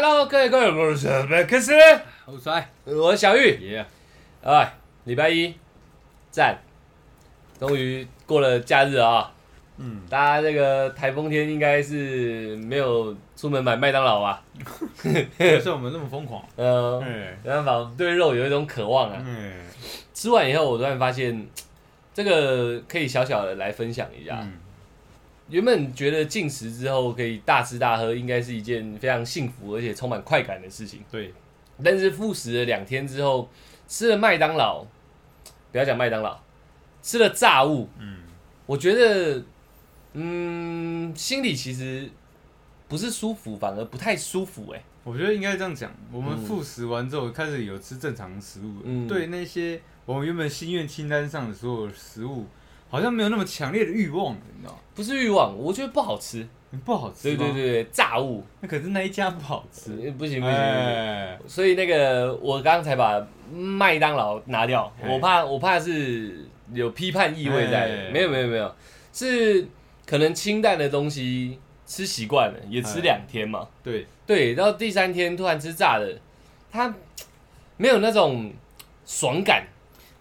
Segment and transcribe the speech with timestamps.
[0.00, 1.72] Hello，各位各位，我是麦克斯，
[2.24, 3.58] 好帅，我是小玉。
[3.68, 3.84] 耶！
[4.44, 5.52] 哎，礼拜一，
[6.30, 6.56] 赞，
[7.58, 9.28] 终于过了假日啊！
[9.76, 14.40] 嗯，大家这个台风天应该是没有出门买麦当劳吧？
[15.02, 16.44] 不像我们那么疯狂。
[16.54, 19.20] 呃， 哎，没办法，对肉有一种渴望啊。
[19.26, 19.52] 嗯
[20.14, 21.44] 吃完以后，我突然发现，
[22.14, 24.38] 这个可以小小的来分享一下。
[24.42, 24.52] 嗯，
[25.50, 31.02] 原本觉得进食之后可以大吃大喝，应该是一件非常幸福而且充满快感的事情。
[31.10, 31.32] 对，
[31.82, 33.48] 但是复食了两天之后，
[33.86, 34.84] 吃了麦当劳，
[35.72, 36.38] 不要讲麦当劳，
[37.02, 38.18] 吃了炸物，嗯，
[38.66, 39.42] 我觉得，
[40.12, 42.10] 嗯，心里其实
[42.86, 45.90] 不是舒服，反而不太舒服、哎，我觉得应该这样讲。
[46.12, 52.46] 我们嗯复食完之后，开始有吃正常食物，嗯对那些我们原本心愿清单上的所有食物，
[52.88, 54.78] 好像没有那么强烈的欲望了，你知道吗？
[54.94, 56.46] 不是欲望，我觉得不好吃。
[56.84, 59.90] 不好吃对对对，对，炸物，那可是那一家不好吃。
[59.92, 60.50] 呃不行不行不行。
[60.50, 65.08] 哎，所以那个我刚才把麦当劳拿掉，哎。
[65.10, 68.10] 我怕我怕是有批判意味在的，哎。
[68.10, 68.70] 没有没有没有，
[69.14, 69.66] 是
[70.04, 76.20] 可能清淡的东西吃习惯了，也吃哎两天嘛，对，对，然后第三天突然吃炸的，
[76.70, 76.94] 它
[77.78, 78.52] 没有那种
[79.06, 79.66] 爽感，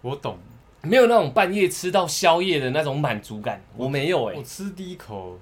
[0.01, 0.37] 我懂。
[0.83, 5.39] 没有那种半夜吃到宵夜的那种满足感，我没有哎、我吃第一口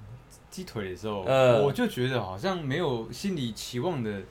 [0.50, 1.62] 鸡腿的时候，呃。
[1.62, 4.22] 我就觉得好像没有心里期望的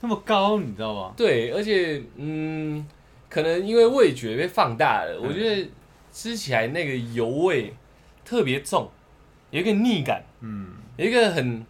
[0.00, 1.12] 那么高，你知道吗？
[1.16, 2.86] 对，而且嗯，
[3.28, 5.28] 可能因为味觉被放大了，嗯。
[5.28, 5.68] 我觉得
[6.12, 7.74] 吃起来那个油味
[8.24, 8.90] 特别重，
[9.50, 11.64] 有一个腻感，嗯，有一个很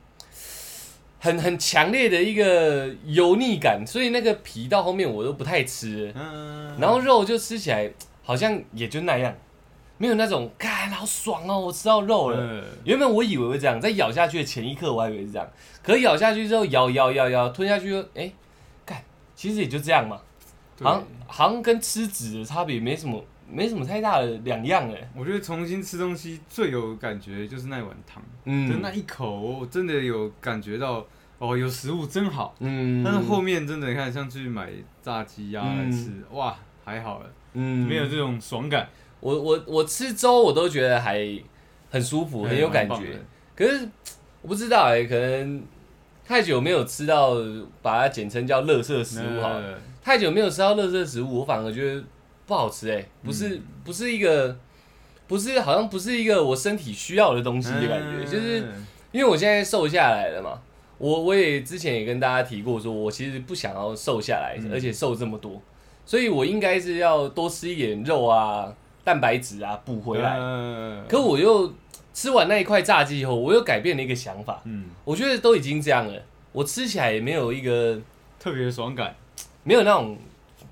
[1.21, 7.91] 很很强烈的一个油腻感，所以那个皮到后面我都不太吃，嗯，然后肉就吃起来
[8.29, 9.35] 好像也就那样，
[9.97, 12.37] 没有那种看好爽哦，我吃到肉了。
[12.37, 15.49] 呃，原本我以为会这样，在咬下去的前一刻我还以为是这样，
[15.83, 18.31] 可是咬下去之后咬咬咬咬吞下去又，哎，
[18.85, 19.03] 干，
[19.35, 20.21] 其实也就这样嘛。
[20.83, 25.11] 好像好像跟吃纸的差别没什么，没什么太大的两样哎。
[25.17, 31.03] 我觉得重新吃东西最有感觉就是那一碗汤，就嗯那一口，我真的有感觉到
[31.39, 32.55] 哦，有食物真好。
[32.59, 37.87] 嗯，但是后面真的你看，像去买炸鸡呀、嗯来吃，哇，还好了，嗯。
[37.89, 38.89] 没有这种爽感，
[39.21, 41.27] 我我我吃粥我都觉得还
[41.91, 43.19] 很舒服，很有感觉。
[43.57, 43.89] 可是
[44.43, 45.63] 我不知道哎，可能
[46.25, 47.35] 太久没有吃到，
[47.83, 49.61] 把它简称叫垃圾食物好了。
[49.61, 52.03] 呃太久没有吃到垃圾食物，我反而觉得
[52.47, 54.57] 不好吃哎，不是、嗯不是一个，
[55.27, 58.31] 不是好像不是一个我身体需要的东西的感觉，嗯。
[58.31, 58.65] 就是
[59.13, 60.59] 因为我现在瘦下来了嘛，
[60.97, 64.71] 我我也之前也跟大家提过，说我其实不想要瘦下来，嗯。
[64.73, 65.61] 而且瘦这么多，
[66.09, 68.73] 所以我应该是要多吃一点肉啊、
[69.05, 70.39] 蛋白质啊补回来。
[70.39, 71.71] 呃可我又
[72.15, 76.15] 吃完那一块炸鸡以后，我又改变了一个想法，嗯，我觉得都已经这样了，
[76.53, 78.01] 我吃起来也没有一个
[78.41, 79.15] 特别的爽感，
[79.65, 80.17] 没有那种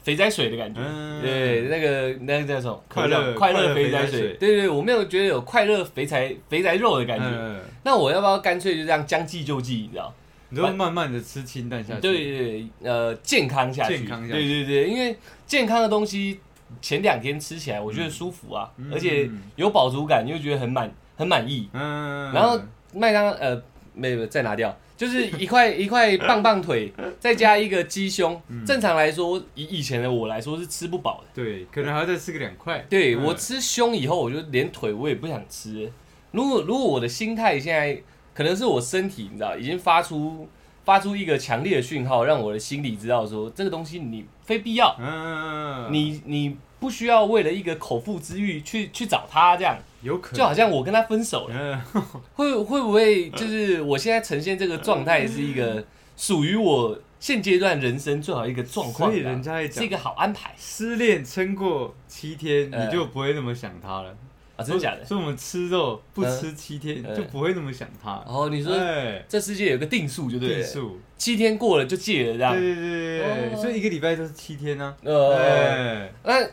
[0.02, 0.80] 肥仔水的感觉。
[0.82, 2.82] 嗯，对，那个那个叫什么？
[2.88, 4.38] 快乐快乐肥仔水。
[4.40, 7.26] 对对，我没有觉得有快乐肥宅肥宅肉的感觉。
[7.26, 9.74] 嗯那我要不要干脆就这样将计就计？
[9.74, 10.12] 你知道？
[10.48, 13.98] 你就慢慢的吃清淡下去，对对对，呃，健康下去。
[13.98, 16.40] 健康下去对对对，因为健康的东西
[16.80, 21.68] 前两天吃起来我觉得舒服啊，嗯而且有饱足感，又觉得很满很满意。
[21.72, 22.60] 嗯，然后
[22.92, 23.60] 麦当呃
[23.94, 28.40] 没有再拿掉，就是一块 一块棒棒腿，再加一个鸡胸。
[28.48, 31.26] 嗯正常来说，以以前的我来说是吃不饱的。
[31.42, 35.90] 对，可能还要再吃个两块，嗯对我吃胸以后，我就连腿我也不想吃。
[36.32, 37.98] 如果如果我的心态现在
[38.36, 40.46] 可能是我身体，你知道，已经发出
[40.84, 49.78] 发出一个强烈的讯号，让我的心里知道说这个东西你非必要，嗯，你你不需要为了一个口腹之欲去去找他，这样。
[50.02, 50.38] 有可能。
[50.38, 52.02] 就好像我跟他分手了，嗯，
[52.34, 55.82] 会会不会就是我现在呈现这个状态是一个
[56.14, 60.54] 属于我现阶段人生最好一个状况所以，人家也讲是一个好安排。
[60.58, 62.84] 失恋撑过七天，呃。
[62.84, 64.14] 你就不会那么想他了。
[64.56, 65.04] 啊，真的假的？
[65.04, 68.22] 所以我们吃肉不吃七天，呃就不会那么想他。
[68.24, 72.52] 然后你说哎，这世界有个定数，就对了，定数，七天过了就戒了这样。
[72.54, 73.56] 对对对对对，哦。
[73.56, 74.96] 所以一个礼拜都是七天呢。
[75.02, 76.48] 呃，哎，那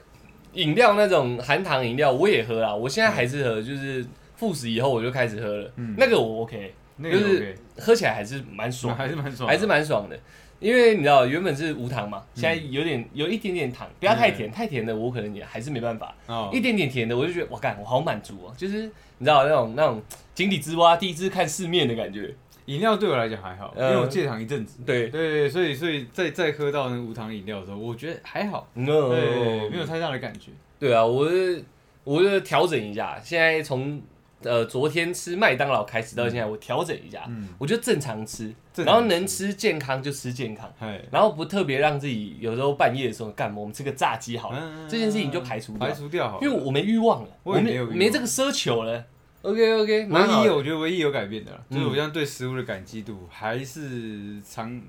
[0.53, 4.05] 饮料那种含糖饮料我也喝啦，我现在还是喝，就是
[4.35, 5.95] 复食以后我就开始喝了，嗯。
[5.97, 10.19] 那个我 OK，那个就是 OK，喝起来还是蛮爽， 还是蛮爽，还是蛮爽的。
[10.63, 16.49] 因为你知道原本是无糖嗯嘛，现在有点有一点点糖，不要太甜，太甜的我可能也还是没办法，哦。
[16.53, 18.83] 一点点甜的我就觉得哇干我好满足哦，就是
[19.17, 20.01] 你知道那种那种
[20.33, 22.33] 井底之蛙第一次看世面的感觉，
[22.67, 24.79] 饮料对我来讲还好，因呃为我戒糖一阵子。
[24.85, 30.51] 对，对对，所以所以再再喝到那个无糖饮料的时候，我觉得还好，嗯对，没有太大的感觉。
[30.79, 31.61] 对啊，我是
[32.05, 34.01] 我就调整一下，现在从
[34.43, 49.05] 呃昨天吃麦当劳开始到现在，我调整一下，嗯，我就正常吃，正常吃然后能吃健康就吃健康，哎，然后不特别让自己有时候半夜的时候干嘛，我们吃个炸鸡好了，嗯这件事情就排除掉排除掉好了，因为我没欲望了，没我也没有欲望没这个奢求了。
[49.41, 54.81] OK OK，唯蛮好的一我觉得唯一有改变的啦，就是嗯我现在对食物的感激度还是常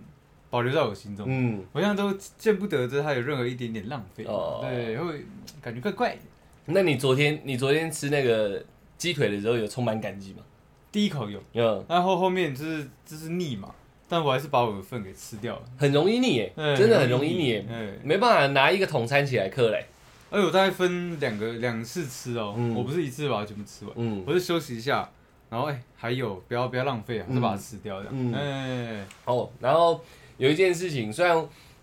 [0.49, 1.27] 保留在我心中。
[1.29, 5.25] 嗯，我现在都见不得这它有任何一点点浪费，哦对，会
[5.61, 6.21] 感觉怪怪的。
[6.67, 8.65] 那你昨天你昨天吃那个
[9.05, 10.39] 鸡腿的时候有充满感激吗？
[10.91, 13.75] 第一口有，有，然后后面就是就是腻嘛，
[14.09, 19.85] 但我还是把我的份给吃掉了，很容易腻耶，哎真的很容易腻耶，哎，没办法拿一个桶餐起来嗑嘞。
[20.31, 22.75] 哎我大概分两个两次吃哦，嗯。
[22.75, 25.07] 我不是一次把它全部吃完，嗯，我是休息一下，
[25.51, 28.33] 然后哎还有不要不要浪费啊，嗯再把它吃掉这样，嗯。
[28.33, 30.01] 哎，哦，然后
[30.39, 31.37] 有一件事情，虽然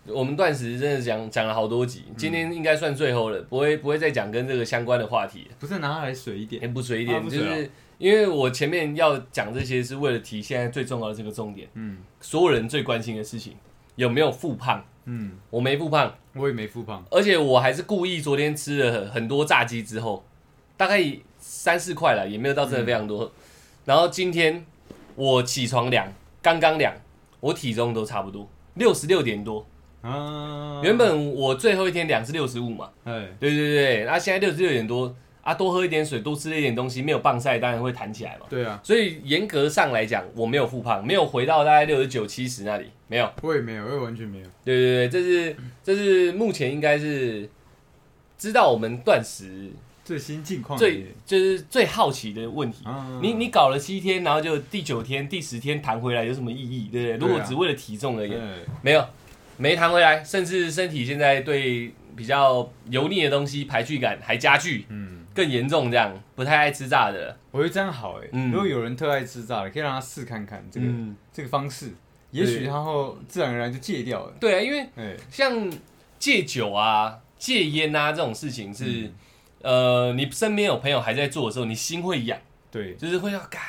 [0.07, 5.47] 我们断食真的讲讲了好多集，今天应该算最后了，不会不会再讲跟这个相关的话题。
[5.49, 6.61] 了，不是拿它来水一点。
[6.61, 7.69] 也，不水一点，就是
[7.99, 11.99] 因为我前面要讲这些是为了提现在最重要的这个重点，嗯。
[12.19, 13.53] 所有人最关心的事情
[13.95, 14.83] 有没有复胖？
[15.05, 20.23] 嗯，我没复胖，我也没复胖，而且我还是故意昨天吃了很多炸鸡之后，
[20.77, 21.03] 大概
[21.39, 23.31] 三四块了，也没有到真的非常多。
[23.85, 24.65] 然后今天
[25.15, 26.11] 我起床量，
[26.41, 26.93] 刚刚量，
[27.39, 29.65] 我体重都差不多六十六点多。
[30.01, 38.45] 啊，原本我最后一天量是六十五嘛，哎，对对对，那现在六十六点多啊，多喝一点水，多吃一点东西，没有棒晒，当然会弹起来嘛。
[38.49, 43.31] 对啊，所以严格上来讲，我没有复胖，没有回到大概六十九、七十那里，没有。
[43.41, 47.49] 我也没有，我也完全没有，对对对，这是这是目前应该是
[48.37, 49.71] 知道我们断食
[50.03, 52.83] 最新近况最就是最好奇的问题。
[52.85, 53.19] 啊。
[53.21, 56.89] 你你搞了七天，然后就第九天、第十天弹回来，有什么意义？
[56.91, 57.27] 对不对？
[57.27, 59.03] 如果只为了体重而言，哎没有
[59.61, 67.37] 没弹回来，甚至身体现在对比较油腻的东西排拒感还加剧，嗯，更严重，这样不太爱吃炸的。
[67.51, 68.51] 我觉得这样好哎，嗯。
[68.51, 71.93] 如果有人特爱吃炸的，可以让他试看看这个嗯，这个方式，
[72.31, 75.71] 也许他后自然而然就戒掉了，对啊，因为哎，像
[76.17, 79.13] 戒酒啊、戒烟啊这种事情是，嗯。
[79.61, 82.35] 呃，你身边有朋友还在做的时候，你心会痒。
[82.71, 82.95] 对。
[82.95, 83.61] 就是会要干，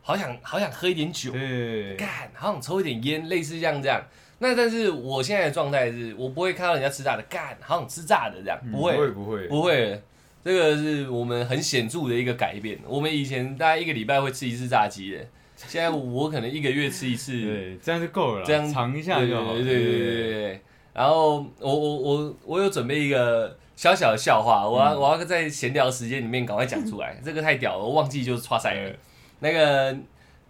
[0.00, 4.02] 好想好想喝一点酒，对，干，好想抽一点烟，类似像这样。
[4.42, 10.02] 那但是我现在的状态是，我不会看到人家吃炸的，干，好想吃炸的这样，嗯不会，不会不会，不会。
[10.42, 12.78] 这个是我们很显著的一个改变。
[12.86, 15.18] 我们以前大概一个礼拜会吃一次炸鸡的，
[15.54, 20.60] 现在我可能一个月吃一次， 对，这样就够了啦，这样尝一下就好，对对对对对对。
[20.94, 28.98] 然后我我我我有准备一个小小的笑话，我要、嗯我要在闲聊时间里面赶快讲出来， 这个太屌了，我忘记就是刷塞了对。
[29.40, 29.94] 那个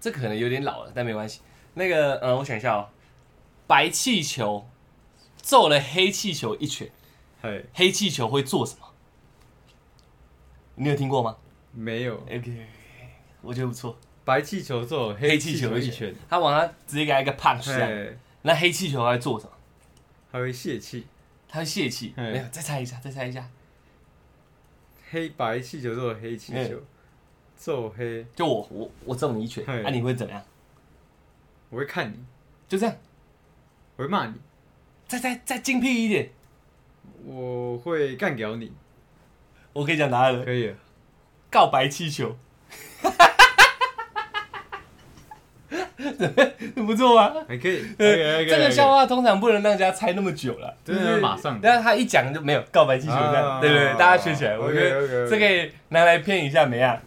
[0.00, 1.40] 这可能有点老了，但没关系。
[1.74, 2.86] 那个呃，我想一下哦，
[3.70, 4.68] 白气球
[5.36, 6.90] 揍了黑气球一拳，
[7.40, 8.92] 嘿，黑气球会做什么？
[10.74, 11.36] 你有听过吗？
[11.70, 12.66] 没有，？OK，
[13.40, 13.96] 我觉得不错。
[14.24, 17.88] 白气球揍黑气气球一拳，，他往他直接给他一个 punch，这样。
[17.88, 19.52] 嘿，那黑气球会做什么？
[20.32, 21.06] 还会泄气，
[21.48, 22.12] 他会泄气。
[22.16, 22.24] 嘿。
[22.24, 23.48] 没有，再猜一下，再猜一下。
[25.12, 26.76] 黑白气球揍黑气球，
[27.56, 29.80] 揍黑，就我我我揍你一拳，嘿。
[29.84, 30.42] 那、你会怎么样？
[31.68, 32.16] 我会看你，
[32.68, 32.96] 就这样，
[34.00, 34.32] 我会骂你，
[35.06, 36.30] 再再再精辟一点。
[37.26, 38.72] 我会干掉你，
[39.74, 40.74] 我可以讲答案了，可以了，
[41.50, 42.34] 告白气球。
[46.74, 47.34] 不错吧？
[47.46, 53.92] 还可以，呃可以可以这个笑话通常不能让人家猜那么久了，真的就是马上但是他一讲就没有告白气球这样，啊对不对？
[53.98, 56.98] 大家学起来，我觉得这可以拿来骗一下梅啊。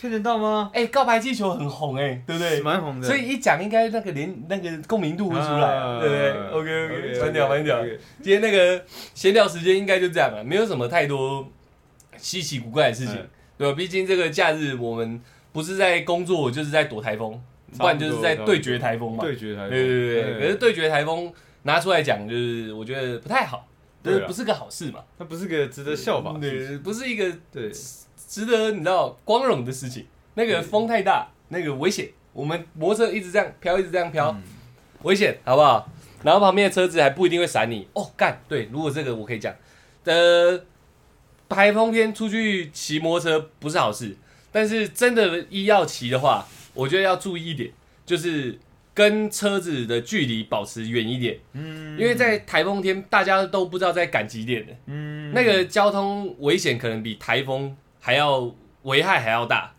[0.00, 0.70] 骗得到吗？
[0.72, 2.60] 哎，告白气球很红哎，对不对？
[2.60, 7.84] 蛮红的，所以一讲应该那个连那个共鸣度会出来啊，对不对？OK OK，蛮屌蛮屌。
[8.22, 11.50] 今天那个闲聊时间应该就这样了，没有什么太多
[12.16, 13.28] 稀奇古怪的事情嗯，
[13.58, 13.76] 对吧？
[13.76, 17.42] 毕竟这个假日我们不是在工作，就是在躲台风，
[17.76, 19.24] 不然就是在对决台风嘛。
[19.24, 21.32] 对决台风，对对对，可是对决台风
[21.64, 23.66] 拿出来讲，就是我觉得不太好，
[24.04, 25.00] 就对不是个好事嘛。
[25.18, 27.72] 那不是个值得效法的事情，对，不是一个对，
[28.28, 30.06] 值得你知道光荣的事情。
[30.34, 34.42] 那个风太大，那个危险，我们摩托车一直这样飘，一直这样飘，嗯。
[35.02, 35.90] 危险，好不好？
[36.22, 37.88] 然后旁边的车子还不一定会闪你。
[37.94, 39.54] 哦，干，对，如果这个我可以讲，
[40.04, 40.60] 呃，
[41.48, 44.16] 台风天出去骑摩托车不是好事，
[44.52, 47.70] 但是真的一要骑的话，我觉得要注意一点，
[48.04, 48.58] 就是
[48.92, 51.98] 跟车子的距离保持远一点，嗯。
[51.98, 55.32] 因为在台风天大家都不知道在赶几点的，嗯。
[55.32, 57.76] 那个交通危险可能比台风
[58.08, 58.50] 还要
[58.84, 59.70] 危害还要大，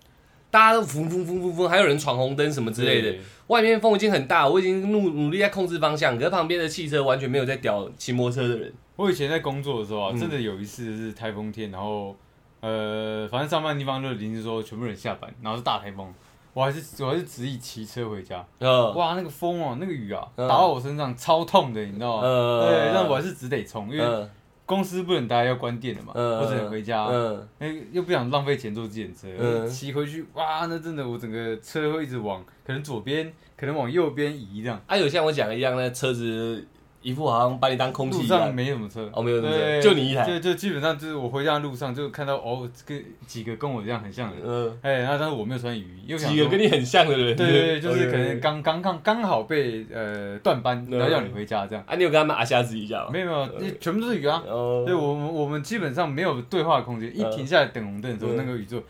[0.51, 3.17] 大家都疯疯疯疯疯，还有人闯红灯什么之类的。
[3.47, 8.71] 外面风已经很大，我已经努努力在控制方向，可是旁边的汽车完全没有在屌骑摩托车的人。
[8.97, 12.15] 我以前在工作的时候啊，嗯真的有一次是台风天，然后
[12.59, 16.13] 呃，反正上班地方就临时说全部人下班，然后是大台风，
[16.53, 18.45] 我还是我还是执意骑车回家。
[18.59, 22.27] 嗯，哇，那个风哦，那个雨啊，嗯打到我身上超痛的，你知道吗？
[22.27, 24.29] 嗯对，但我还是只得冲，因为嗯
[24.69, 27.07] 公司不能待，要关店了嘛，嗯我只能回家。
[27.07, 34.79] 嗯，哎，又不想浪费钱坐自行车，嗯骑回去，哇，那真的我整个车会一直往可能左边，可能往右边移这样。
[34.85, 36.63] 啊，有像我讲的一样，那车子
[37.01, 38.55] 一副好像把你当空气路上一样。
[38.55, 40.25] 没什么车，哦没有什么车对就你一台。
[40.25, 44.35] 就就基本上就是我回家的路上就看到哦，跟几个跟我这样很像的。
[44.35, 47.35] 人，嗯，哎，那但是我没有穿雨衣，几个跟你很像的人。
[47.35, 50.97] 对对对，就是可能刚刚刚刚好被呃断班，嗯。
[50.97, 51.83] 然后要你回家这样。
[51.87, 53.09] 啊，你有跟他们阿瞎子一下吗？
[53.11, 54.43] 没有没有，那全部都是雨啊。
[54.45, 58.83] 哦，对我们我们基本上没有对话的空间，一停下来等红灯的时候，嗯那个雨就嗯。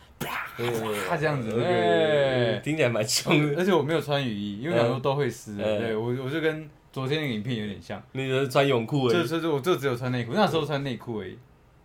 [1.08, 3.58] 啪这样子哎听起来蛮凶的。
[3.58, 9.14] 而且我没有穿雨衣，因为想说都会湿对我我就跟昨天那个影片有点像，你就是穿泳裤而已。
[9.14, 11.38] 就就就我就只有穿内裤，那时候穿内裤而已，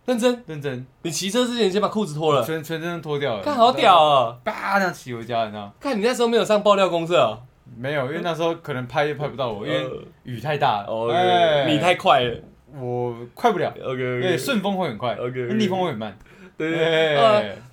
[0.05, 3.43] 认真，认真，你骑车之前先把裤子脱了，全全身脱掉了。
[3.43, 4.37] 看好屌哦！
[4.43, 5.73] 叭这样骑回家，你知道？
[5.79, 7.41] 看你那时候没有上爆料公社哦，
[7.77, 10.87] 没有，因为那时候可能拍也拍不到我，因为呃雨太大了。
[10.87, 12.39] 哦哎，你太快了。
[12.77, 16.17] 我快不了，OK 对，OK，顺风会很快 OK，OK 逆风会很慢。
[16.57, 17.17] 对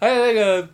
[0.00, 0.68] 还有那个，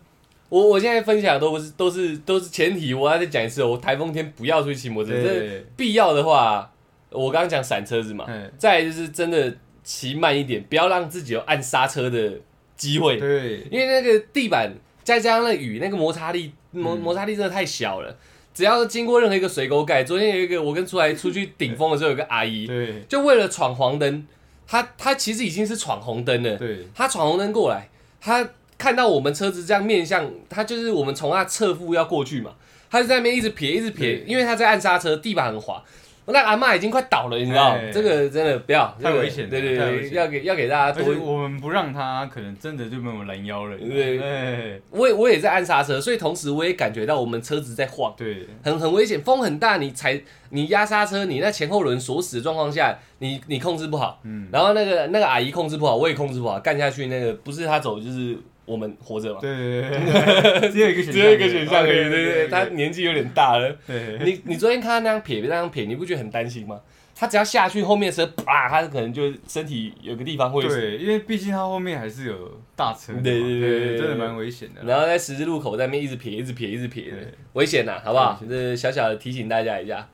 [0.49, 6.71] 我我现在分享的都不是都是都是前提，我要再讲一次哦，我台风天不要出去骑摩托车，这对，必要的话，
[7.11, 12.33] 我刚刚讲闪车子嘛，哎再来就是真的骑慢一点，不要让自己有按刹车的
[12.75, 18.17] 机会，对，因为那个地板再加上那雨，那个摩擦力摩嗯摩擦力真的太小了。
[18.51, 24.27] 只要经过任何一个水沟盖，昨天有一个我跟出来出去顶风的时候，有个阿姨，对，就为了闯黄灯，
[24.67, 27.87] 她她其实已经是闯红灯了，对，她闯红灯过来，
[28.19, 28.49] 她
[28.79, 32.53] 看到我们车子这样面向，他就是我们从她侧腹要过去嘛，
[32.89, 35.83] 他就在那边一直撇一直撇，因为他在按刹车，地板很滑。
[36.31, 37.71] 那阿嬷已经快倒了，你知道？
[37.71, 37.89] 哎。
[37.91, 41.11] 这个真的不要，太危险了对对对，要给要给大家多。
[41.15, 43.75] 我们不让他，可能真的就没有拦腰了。
[43.75, 44.79] 对哎。
[44.91, 50.21] 我也我也在按刹车，所以同时我也感觉到我们车子在晃，对，很很危险，风很大，你踩
[50.51, 58.37] 你压刹车，你那前后轮锁死的状况下，你你控制不好，嗯，然后那个那个阿姨控制不好，我也控制不好，干下去那个不是她走就是
[58.69, 63.75] 我们活着嘛，对对对对， 只有一个选项，只有一个选项而已，对对对他，年纪有点大了。
[63.87, 66.79] 对你你昨天看他那样撇那样撇，你不觉得很担心吗？
[67.15, 74.81] 他只要下去，后面的车啪，他可能就身体有个地方会，对，因为毕竟他后面还是有大车对对对真的蛮危险的。
[74.85, 77.17] 然后在十字路口在那边一直撇，一直撇，一直撇的，
[77.53, 78.47] 危险呐，好不好危？
[78.47, 80.07] 这小小的提醒大家一下。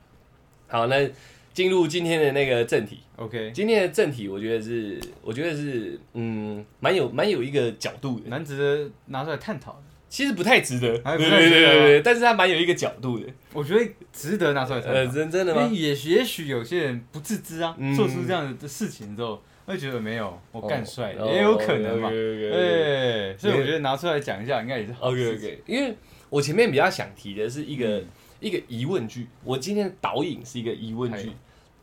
[0.66, 1.08] 好，那
[1.56, 2.98] 进入今天的那个正题。
[3.16, 9.78] OK，今天的正题，我觉得是，我觉得是，嗯，蛮有蛮有一个角度的，蛮值得拿出来探讨的。
[10.10, 15.12] 其实不太值得，还对对不太值得对对对，但是它蛮有一个角度的，我觉得值得拿出来探呃，讨。
[15.14, 15.62] 真真的吗？
[15.62, 17.96] 因为也也许有些人不自知啊，嗯。
[17.96, 22.10] 做出这样的事情之后，会觉得没有我干帅，哦也有可能嘛。
[22.10, 25.96] 对，所以我觉得拿出来讲一下，应该也是好 OK 因为
[26.28, 28.04] 我前面比较想提的是一个、嗯。
[28.38, 31.16] 一个疑问句，我今天的导引是一个疑问句。
[31.16, 31.34] 嗨，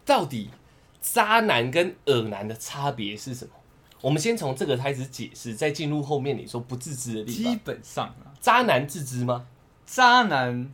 [0.05, 0.49] 到底
[1.01, 3.51] 渣男跟恶男的差别是什么？
[4.01, 7.55] 我们先从这个开始解释，再进入后面你说不自知的地基。
[7.63, 9.47] 本上啊，渣男自知吗？
[9.85, 10.73] 渣男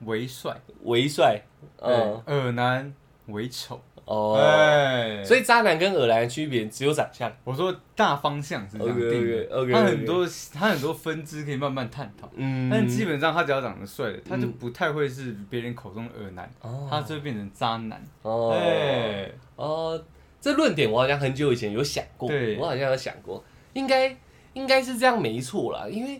[0.00, 1.42] 为帅，为帅，
[1.78, 2.94] 嗯，嗯，恶男
[3.26, 3.80] 为丑。
[4.08, 7.30] 哦，哎，所以渣男跟恶男的区别只有长相。
[7.44, 12.26] 我说大方向是这样定的，OK，OK，OK，OK 它很多他很多分支可以慢慢探讨。
[12.34, 12.70] 嗯。
[12.70, 14.52] 但基本上他只要长得帅的，他就嗯。
[14.52, 16.88] 不太会是别人口中的恶男，哦。
[16.90, 18.02] 他就会变成渣男。
[18.22, 18.56] 哦。
[18.58, 20.02] 哎，哦，
[20.40, 22.56] 这论点我好像很久以前有想过，对。
[22.56, 24.16] 我好像有想过，应该
[24.54, 26.18] 应该是这样没错啦，因为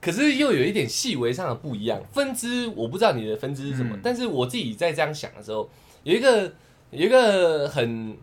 [0.00, 2.00] 可是又有一点细微上的不一样。
[2.12, 4.00] 分支我不知道你的分支是什么，嗯。
[4.00, 5.68] 但是我自己在这样想的时候，
[6.04, 6.52] 有一个
[6.90, 8.16] 有一个很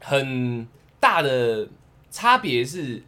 [0.00, 0.66] 很
[1.00, 1.68] 大的
[2.10, 3.02] 差别是，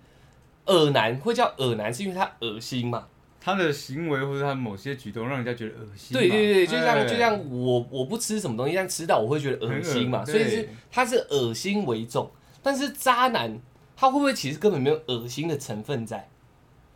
[0.66, 3.06] 恶男会叫恶男，是因为他恶心嘛？
[3.40, 6.16] 他的行为或者他某些举动让人家觉得恶心。
[6.16, 12.28] 对对对，就像、哎就像我我不吃什么东西，但吃到我会觉得恶心嘛，所以是他是恶心为重。
[12.62, 13.60] 但是渣男
[13.94, 16.28] 他会不会其实根本没有恶心的成分在？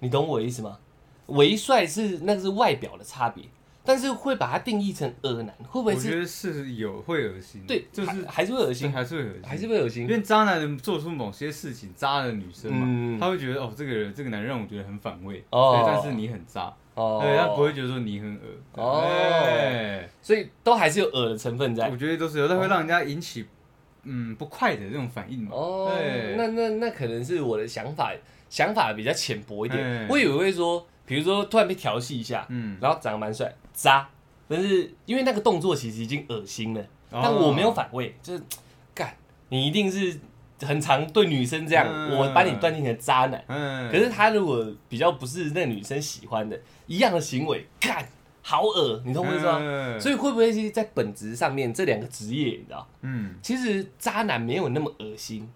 [0.01, 0.79] 你懂我意思吗？
[1.27, 3.45] 为帅是那个是外表的差别，
[3.91, 6.07] 但是会把它定义成恶男，会不会是？
[6.07, 10.05] 我觉得是有会恶心，对，就是还还是会恶心，还是会恶心，还是会恶心。
[10.05, 10.09] 因。
[10.11, 13.19] 为渣男能做出某些事情，渣的女生嘛，嗯。
[13.19, 15.83] 他会觉得哦，这个人这个男人让我觉得很反胃，哦。
[15.85, 17.19] 对，但是你很渣，哦。
[17.21, 18.41] 对，他不会觉得说你很恶，
[18.81, 19.01] 哦。
[19.01, 21.89] 哎所以都还是有恶的成分在。
[21.89, 21.97] 我。
[21.97, 23.45] 觉得都是有，但会让人家引起
[24.05, 28.13] 嗯不快的这种反应嘛，哦对，那那那可能是我的想法，
[28.49, 29.83] 想法比较浅薄一点。
[29.83, 30.07] 嗯。
[30.09, 34.07] 我以为会说，比如说突然被调戏一下，嗯，然后长得蛮帅，渣，
[34.47, 37.21] 但是因为那个动作其实已经恶心了，哦。
[37.23, 38.43] 但我没有反胃，就是
[38.95, 39.17] 干，
[39.49, 40.21] 你一定是
[40.61, 42.19] 很常对女生这样，嗯。
[42.19, 43.43] 我把你断定成渣男。
[43.49, 48.07] 嗯，可是他如果比较不是那女生喜欢的，一样的行为，干
[48.43, 49.59] 好恶，你懂我意思吗？
[49.61, 49.99] 嗯。
[50.01, 55.49] 所以会不会是在本质上面这两个职业，你知道，嗯，其实渣男没有那么恶心。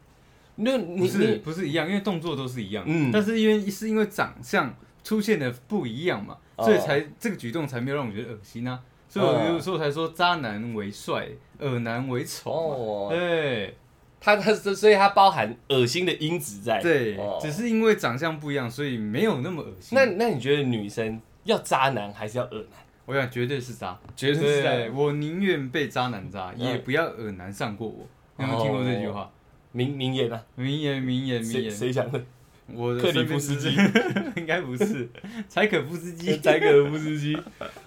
[0.56, 3.10] 那你不是你不是一样，因为动作都是一样，嗯。
[3.12, 4.72] 但是因为是因为长相
[5.04, 11.28] 出现的不一样嘛，哦所以才这个举动才没有让我觉得恶心啊，所以我哦有时候才说渣男为帅，
[11.60, 13.76] 恶男为丑对
[14.18, 16.80] 他他所以他包含恶心的因子在。
[16.80, 19.96] 对哦，只是因为长相不一样，所以没有那么恶心。
[19.96, 22.80] 那那你觉得女生要渣男还是要恶男？
[23.04, 24.94] 我想绝对是渣，绝对是对，渣。
[24.94, 28.06] 我宁愿被渣男渣，嗯也不要恶男上过我。
[28.38, 29.30] 有没有听过这句话？
[29.72, 31.70] 名名言啊，名言，名言，名言。
[31.70, 32.18] 谁讲的？
[32.72, 33.68] 我的克里身边夫斯基。
[34.40, 35.08] 应该不是，
[35.48, 36.36] 柴可夫斯基。
[36.40, 37.36] 柴可夫斯基。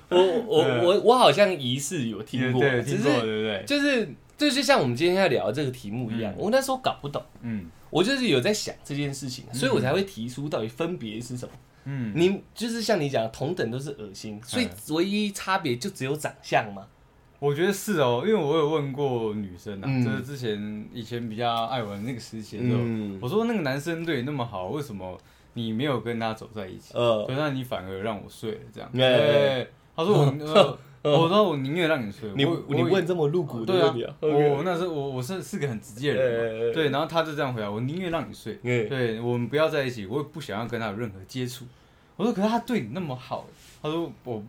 [0.10, 0.84] 我我嗯。
[0.84, 3.64] 我我好像疑似有听过，对，只是对不对？
[3.66, 4.08] 就是
[4.38, 6.36] 这就像我们今天要聊的这个题目一样，嗯。
[6.38, 7.66] 我那时候搞不懂，嗯。
[7.90, 11.52] 我就是有在想这件事情，所以我才会提出到底分别是什么。
[11.86, 16.86] 嗯，你就是像你讲的，同等都是恶心，所以唯一差别就只有长相嘛。
[17.40, 25.18] 我觉得是哦，因为我有问过女生啊，嗯就是之前以前比较爱玩那个时期的时候，嗯我说那个男生对你那么好，为什么
[25.54, 26.94] 你没有跟他走在一起？
[26.96, 28.90] 呃，对，那你反而让我睡了这样。
[28.92, 30.26] 对，他说我，
[31.04, 32.30] 呃我说我宁愿让你睡。
[32.36, 34.16] 你你问这么露骨的对啊问题啊？
[34.22, 41.66] 我那时候我我是是个很直接的人对，然后他就这样回答我，宁愿让你睡，嗯对我们不要在一起，我也不想要跟他有任何接触。
[42.16, 43.46] 我说可是他对你那么好，
[43.82, 44.44] 他说我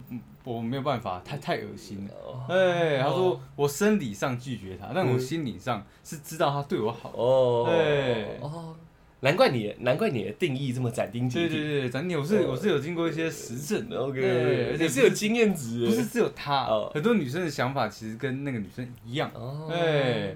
[0.44, 2.46] 我没有办法，太太恶心了。
[2.48, 7.12] 哎，他说我生理上拒绝他，但我心理上是知道他对我好。
[7.14, 8.38] 哦，对。
[8.40, 8.74] 哦，
[9.20, 11.48] 难怪你难怪你的定义这么斩钉截铁。
[11.48, 13.98] 对对对，斩钉我是我是有经过一些实证的。
[13.98, 19.30] OK，对而且你是有经验值的，不是只有他哦，很多女生的想法其实跟那个女生一样。
[19.34, 20.34] 哦，哎，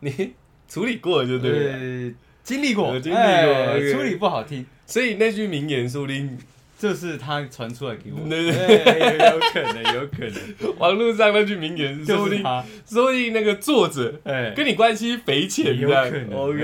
[0.00, 0.32] 你
[0.66, 1.78] 处理过就对了。
[1.78, 6.36] 对，经历过，有经历过处理不好听，所以那句名言说不定
[6.82, 8.28] 这是他传出来给我。
[8.28, 16.58] 对，对对，有可能，有可能， 网络上那句名言，说不定就是他，说不定那个作者哎，跟你关系匪浅，有可能，有有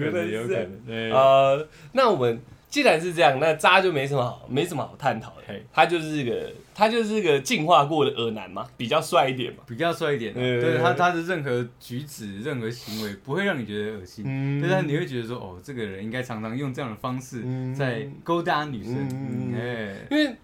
[0.00, 5.54] 可能，有可能，对，呃，那我们既然是这样，那渣就没什么好，没什么好探讨的。
[5.72, 9.60] 他就是个，他就是个进化过的恶男嘛，比较帅一点嘛。
[9.66, 14.60] 比较帅一点啊，对对他他的任何举止、任何行为不会让你觉得恶心，嗯。
[14.60, 17.74] 但是你会觉得说，哦，这个人应该常常用这样的方式嗯。
[17.74, 20.34] 在勾搭女生，嗯因为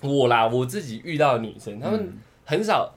[0.00, 2.18] 我啦，我自己遇到的女生，她们嗯。
[2.46, 2.92] 很少，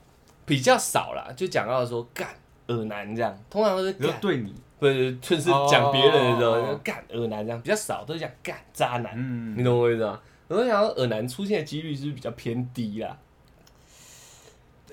[0.45, 2.29] 比较少啦，就讲到说干
[2.67, 10.19] 恶男这样，通常都是干，对你，不是就是讲别人的时候干恶男这样，比较少都是讲干渣男，嗯你懂我意思吗？
[10.49, 13.17] 我就想到恶男出现的几率是不是比较偏低啦？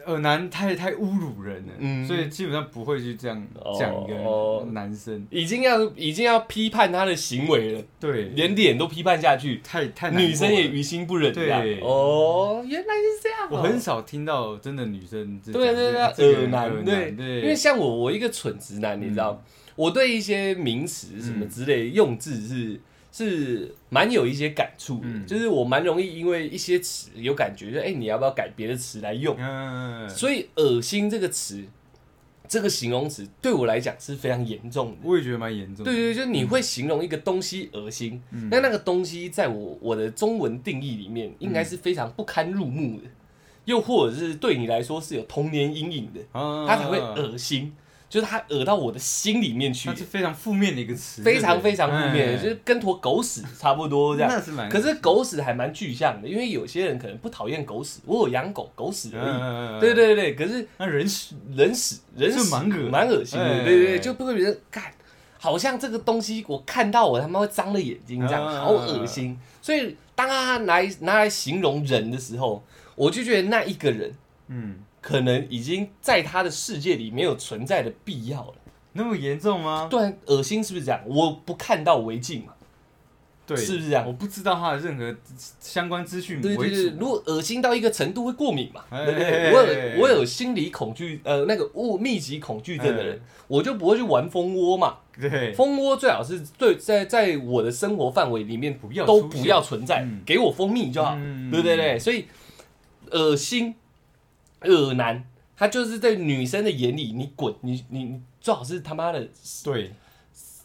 [0.07, 19.43] 耳男太太侮辱人了，嗯所以基本上不会去这样哦讲一哦个男生，已经要已经要批判他的行为了，对，连脸都批判下去，太太女生也于心不忍这样对哦，原来是这样哦、我很少听到真的女生这对对讲对，这个恶男恶对，对，因为像我，我一个蠢直男，你知道，
[19.81, 22.79] 我对一些名词什么之类用字是
[23.11, 25.27] 是蛮有一些感触的，嗯。
[25.27, 29.35] 就是我蛮容易因为一些词有感觉，就哎、你要不要改别的词来用？
[29.39, 31.65] 嗯，所以“恶心”这个词，
[32.47, 34.99] 这个形容词对我来讲是非常严重的。
[35.03, 38.49] 我也觉得蛮严重的，对对，对就是你会形容一个东西恶心，嗯。
[38.51, 43.09] 那那个东西在我我的中文定义里面，应该是非常不堪入目的，
[43.65, 46.67] 又或者是对你来说是有童年阴影的，啊。
[46.67, 47.73] 它才会恶心，
[48.11, 49.89] 就是它恶到我的心里面去。
[49.89, 52.37] 它，是非常负面的一个词，非常非常负面，哎。
[52.37, 54.31] 就是跟坨狗屎差不多这样。
[54.31, 59.31] 那是蛮，可是狗屎还蛮具象的，因为有些人可能不讨厌狗屎，我有养狗，狗屎而已。
[59.41, 64.85] 嗯，对对对对，可是那人屎人屎人屎是蛮恶蛮恶心的，哎对对对，就不会觉得干，
[65.39, 69.39] 好像这个东西我看到我他妈会脏了眼睛这样，嗯好恶心。
[69.63, 72.63] 所以当他拿来拿来形容人的时候，
[72.97, 74.13] 我就觉得那一个人
[74.49, 78.55] 嗯，可能已经在他的世界里没有存在的必要了。
[78.93, 79.87] 那么严重吗？
[79.91, 81.01] 对啊，恶心是不是这样？
[81.07, 82.53] 我不看到为敬嘛，
[83.47, 85.15] 对，是不是这样我不知道他的任何
[85.61, 89.53] 相关资讯对对对，如果恶心到一个程度会过敏嘛，哎对不对？
[89.53, 94.99] 我有我有心理恐惧，呃，那个物密集恐惧症的人哎，我就不会去玩蜂窝嘛。
[95.21, 101.99] 对，蜂窝最好是对在在我的生活范围里面不要都不要存在嗯，给我蜂蜜就好，嗯对不对对？
[101.99, 102.27] 所以
[103.11, 103.75] 恶心、
[104.63, 105.25] 恶男，
[105.57, 109.29] 他就是在女生的眼里，你滚，你你你最好是他妈的
[109.65, 109.93] 对，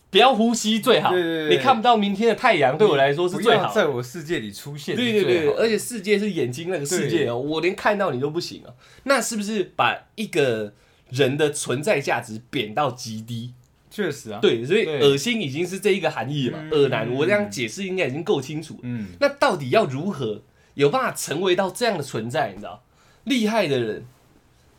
[0.09, 3.73] 不要呼吸最好，对对对你看不到明天的太阳，对我来说是最好。
[3.73, 8.73] 在我世界里出现，对对对，而且世界是眼睛那个世界哦，我连看到你都不行哦。
[9.03, 10.73] 那是不是把一个
[11.09, 13.53] 人的存在价值贬到极低？
[13.91, 18.79] 确实啊，对，所以恶心已经是这一个含义了恶男，我这样解释应该已经够清楚了。
[18.83, 20.41] 嗯，那到底要如何
[20.73, 22.51] 有办法成为到这样的存在？
[22.53, 22.83] 你知道，
[23.25, 24.05] 厉害的人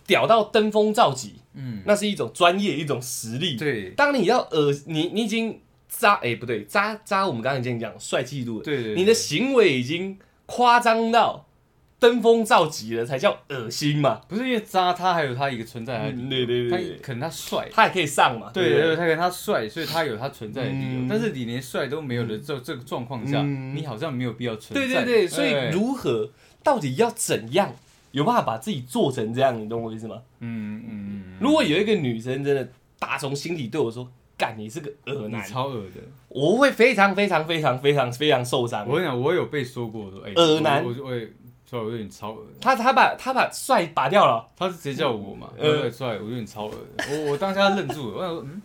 [0.06, 3.56] 屌到登峰造极，嗯，那是一种专业，一种实力。
[3.56, 11.46] 对，当你要恶，你你已经渣，哎、不对，渣渣，我们刚才已经讲帅气度了，对对，你的行为已经夸张到
[11.98, 14.20] 登峰造极了，才叫恶心嘛。
[14.28, 16.98] 不是因为渣，他还有他一个存在的理由，嗯对对他对对。
[16.98, 18.82] 可能他帅，他也可以上嘛，对不对？
[18.82, 21.08] 对，他可能他帅，所以他有他存在的理由嗯。
[21.08, 23.74] 但是你连帅都没有的这这个状况下，嗯。
[23.74, 25.04] 你好像没有必要存对在。
[25.04, 26.30] 对对，所以哎如何，
[26.62, 27.74] 到底要怎样
[28.12, 29.58] 有办法把自己做成这样？
[29.60, 30.22] 你懂我意思吗？
[30.40, 38.94] 嗯嗯嗯，如果有一个女生真的打从心底对我说：“干，你是个恶你男超恶的，”我会非常非常非常非常非常受伤我。
[38.96, 41.26] 跟你讲，我有被说过说，哎，恶男我我我也
[41.68, 42.46] 帅，我觉得你超恶。
[42.60, 46.72] 他他把他把帅拔掉了，他是直接叫我嘛，呃呃，帅，我觉得你超恶。
[47.10, 48.62] 我我当下愣住了，我想说，嗯，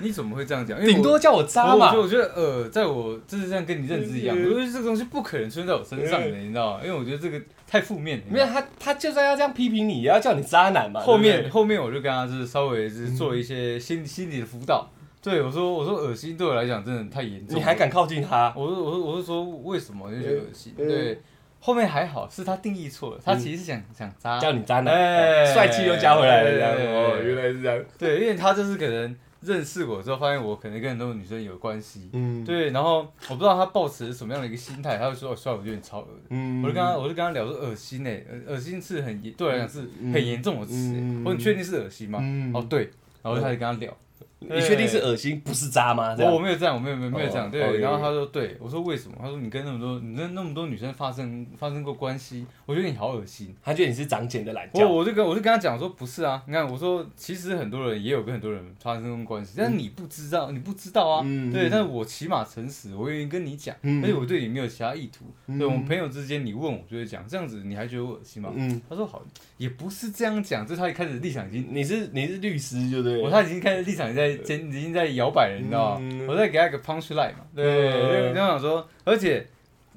[0.00, 0.78] 你怎么会这样讲？
[0.84, 6.80] 顶多叫我渣嘛我觉得呃，在我就是像跟你认知一样，嗯我觉得这个东西不可能出现在我身上的，你知道吗？
[6.84, 8.24] 因为我觉得这个太负面了。
[8.30, 11.00] 没有他，他就算要这样批评你，也要叫你渣男嘛。
[11.00, 14.88] 后面后面我就跟他就是稍微是做一些心心理的辅导。
[15.20, 18.54] 对我说我说恶心对我来讲真的太严重，你还敢靠近他？
[18.56, 20.72] 我说我说我是说为什么我就觉得恶心？
[20.78, 21.20] 嗯对，
[21.60, 27.84] 后面还好是他定义错了，他其实是想想渣，叫你渣男，哎帅气又加回来了，这样哎哦，原来是这样。
[27.98, 36.20] 对，因为他就是可能认识我之后，发现我可能跟很多女生有关系，嗯，对，然后我不知道他抱持什么样的一个心态，他就说：“哦，帅，我觉得你超恶的。
[36.30, 39.80] 嗯我就跟他，我就跟他聊说，恶心哎、恶恶心是很严，对我来讲是
[40.12, 41.00] 很严重的词、欸。
[41.00, 42.18] 嗯我说你确定是恶心吗？
[42.22, 42.90] 嗯哦，对，
[43.22, 43.96] 然后他就开始跟他聊。
[44.40, 46.14] 你确定是恶心不是渣吗？
[46.14, 47.78] 这样我我没有这样，我没有没有没有这样，哦对。
[47.80, 49.16] 然后他说对，我说为什么？
[49.20, 53.54] 他说你跟那么多你跟那么多女生发生发生过关系，我觉得你好恶心。
[53.62, 54.86] 他觉得你是长茧的懒我觉。
[54.86, 68.50] 我就跟我就跟他讲说不是啊，你看我说其实很多人也有跟很多人发生过关系，但是你不知道，你不知道啊，嗯对，但是我起码诚实，我愿意跟你讲，嗯而且我对你没有其他意图，嗯对我们朋友之间你问我就会讲，这样子你还觉得我恶心吗？
[68.54, 69.22] 嗯，他说好，
[69.58, 73.18] 也不是这样讲，就是他一开始立场已经，你是你是律师，就对了。
[73.18, 76.00] 我他已经开始立场在坚已经在摇摆了，你知道吗？
[76.00, 76.26] 嗯。
[76.26, 79.46] 我在给他一个 punch line 嘛，对，嗯就这样讲说，而且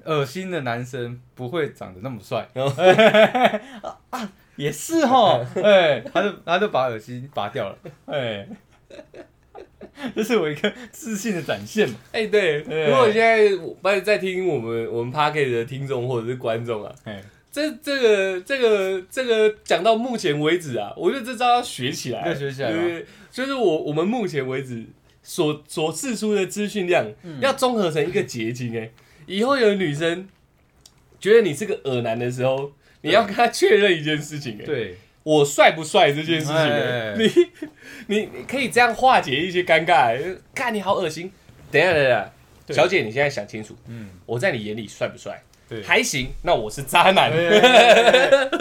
[0.04, 2.74] 恶心的男生不会长得那么帅，哦。
[4.10, 8.47] 啊，也是哈， 哎，他就他就把恶心拔掉了，哎，
[10.15, 12.89] 这是我一个自信的展现嘛，哎、对，对。
[12.89, 13.47] 如果现在
[13.84, 17.21] 在在听我们我们 p a r k e 的听众或者是观众啊，哎，
[17.52, 24.86] 这这个这个这个讲到目前为止啊，我觉得这招要学起来，要学起来对对，就是我我们目前为止
[25.22, 28.90] 所所释出的资讯量，嗯要综合成一个结晶哎、
[29.26, 30.28] 以后有女生
[31.20, 37.30] 觉得你是个恶男的时候，你要跟她确认一件事情哎、对，我帅不帅这件事情、你
[38.08, 40.38] 你你可以这样化解一些尴尬、欸。
[40.56, 41.32] 看你好恶心，
[41.70, 42.32] 等一下等一下，
[42.70, 45.44] 小姐你现在想清楚，嗯，我在你眼里帅不帅？
[45.72, 45.82] 对。
[45.84, 47.32] 还行，那我是渣男。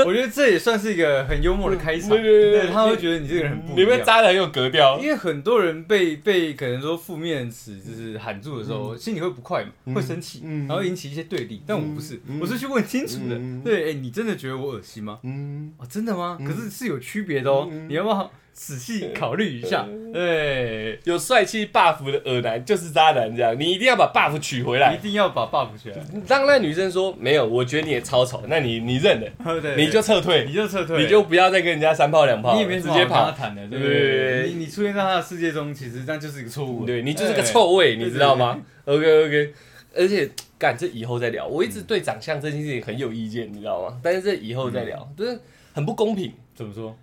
[0.06, 4.06] 我觉得这也算是一个很幽默的开场，对对对对他会觉得你这个人很不你们一样。
[4.06, 11.62] 渣男很有格调因，为很多人被被可能说负面词就是喊住的时候，心里会不快嘛，会生气，嗯然后引起一些对立。
[11.66, 13.60] 但我不是，嗯我是去问清楚的嗯。
[13.64, 15.18] 对，哎，你真的觉得我恶心吗？
[15.24, 16.38] 嗯，哦，真的吗？
[16.46, 19.86] 可是是有区别的哦，你要不要仔细考虑一下？
[20.12, 24.98] 对， 有帅气 buff 的恶男就是渣男，这样你一定要把 buff 取回来一。
[24.98, 26.04] 定要把 buff 取回来。
[26.26, 33.30] 当那女生说没有，我觉得你也超丑，那你你认了，对，你就撤退，你就撤退，你就不要再跟人家三炮两炮，你也没直接跑。
[33.30, 34.48] 对对不对？
[34.48, 36.84] 你你出现在他的世界中，其实那就是一个错误。
[36.84, 39.54] 对你就是个哎臭味，你知道吗？OK OK，
[39.96, 41.46] 而且干这以后再聊。
[41.46, 43.98] 我一直对长相这件事情很有意见，你知道吗？
[44.02, 45.38] 但是这以后再聊，就是
[45.72, 46.32] 很不公平。
[46.54, 46.94] 怎么说？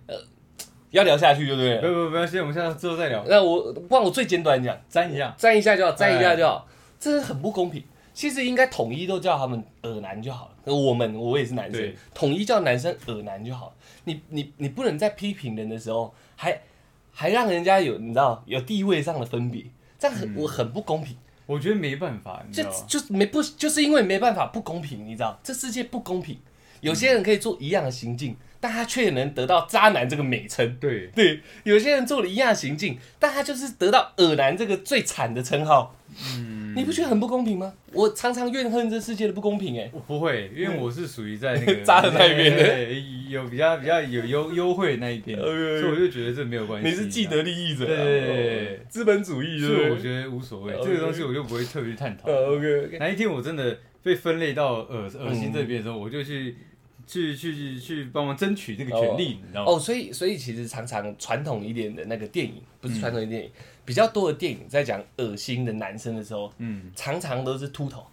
[0.91, 1.82] 要聊下去就对了。
[1.82, 5.36] 不不不要先，我们现在之后再聊，那我不然我最简短讲，沾一下。
[5.38, 6.67] 沾一下就好，沾一下就好，
[7.00, 7.84] 这是很不公平。
[8.13, 10.73] 其实应该统一都叫他们耳男就好了。
[10.73, 13.73] 我们我也是男生，统一叫男生耳男就好了。
[14.06, 16.60] 你你你不能在批评人的时候还
[17.12, 19.63] 还让人家有你知道有地位上的分别，
[20.00, 21.15] 这样很、我很不公平。
[21.45, 22.69] 我觉得没办法，你知就？
[22.88, 26.38] 就是没不就是因为没办法不公平，你知道这世界不公平。
[26.82, 28.36] 有些人可以做一样的行径，
[28.67, 30.75] 但他却能得到渣男这个美称。
[30.77, 35.95] 对，对，有些人做了一样行径，但他就是得到恶男这个最惨的称号。
[36.36, 37.73] 嗯，你不觉得很不公平吗？
[37.93, 42.93] 我常常怨恨这世界的不公平、哎，我不会，因为我是属于在那个 渣的那一边的
[43.30, 46.89] 有比较比较有优优惠的那一边，所以我就觉得这没有关系。
[46.89, 49.69] 你是既得利益者、啊，对哦资本主义，所？
[49.69, 52.30] 以我觉得无所谓这个东西我就不会特别去探讨。
[52.30, 56.58] 呃，OK 哪一天我真的被分类到恶恶心嗯这边的时候，我就去
[57.08, 59.72] 去去去帮忙争取这个权利，你知道吗？
[59.72, 63.50] 哦，所以所以其实常常传统一点的那个电影，不是传统的电影，
[63.86, 68.06] 比较多的电影在讲恶心的男生的时候，嗯，常常都是秃头、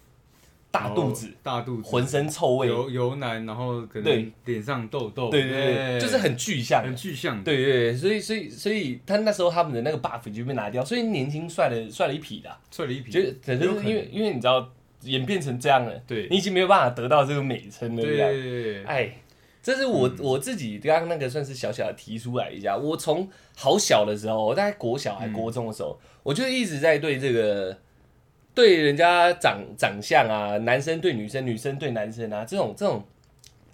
[0.71, 14.71] 大肚子、大肚子，浑身臭味，油油男，然后可对能脸上痘痘，对对对，就是很具象，很具象，对对对，所以所以所以他那时候他们的那个 buff 就被拿掉，所以年轻帅了帅了一匹的啊，帅了一匹，就可是可能因为因为你知道
[15.05, 16.29] 演变成这样了，对。
[16.31, 18.17] 你已经没有办法得到这个美称了，对。
[18.17, 18.31] 这样。
[18.31, 19.13] 对对，哎，
[19.63, 22.77] 这是我、我自己刚刚那个算是小小的提出来一下。
[22.77, 27.77] 我从好小的时候，我大概国小还国中的时候，我就一直在对这个
[28.55, 33.05] 对人家长长相啊，男生对女生，女生对男生啊，这种这种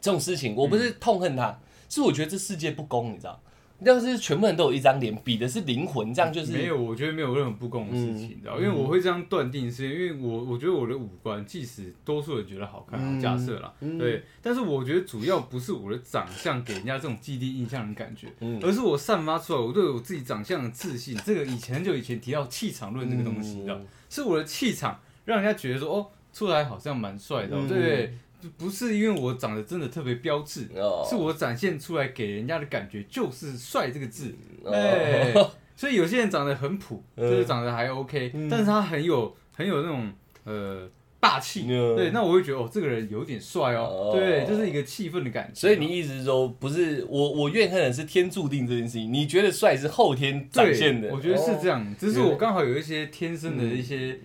[0.01, 3.41] 这种事情，我不是痛恨他，是我觉得这世界不公，你知道。
[3.83, 8.57] 要是全部人都有一张脸，比的是灵魂，这样就是没有，我觉得没有任何不公的事情，你知道？
[8.59, 21.17] 因为我会这样断定，是因为我我觉得我的五官，即使多数人觉得好看，嗯假设啦，嗯对，但是我觉得主要不是我的长相给人家这种既定印象的感觉，嗯而是我散发出来我对我自己长相的自信。
[21.25, 28.15] 这个以前很久以前提到气场论这个东西，你知道嗯，是我的气场让人家觉得说，哦，出来好像蛮帅的对不对？
[28.57, 35.33] 不是因为我长得真的特别标致，哦是我展现出来给人家的感觉就是帅这个字，哦哎，
[35.77, 40.13] 所以有些人长得很普，嗯就是长得还 OK，、嗯但是他很有很有那种
[40.45, 45.61] 呃霸气，嗯对，那我会觉得哦，这个人有点帅哦，哦对，就是一个气氛的感觉。
[45.61, 51.11] 所以你意思是说，不是我我怨恨的是天注定这件事情，你觉得帅是后天展对现的？
[51.13, 51.81] 我觉得是这样。
[51.85, 54.19] 样，只是我刚好有一些天生的一些。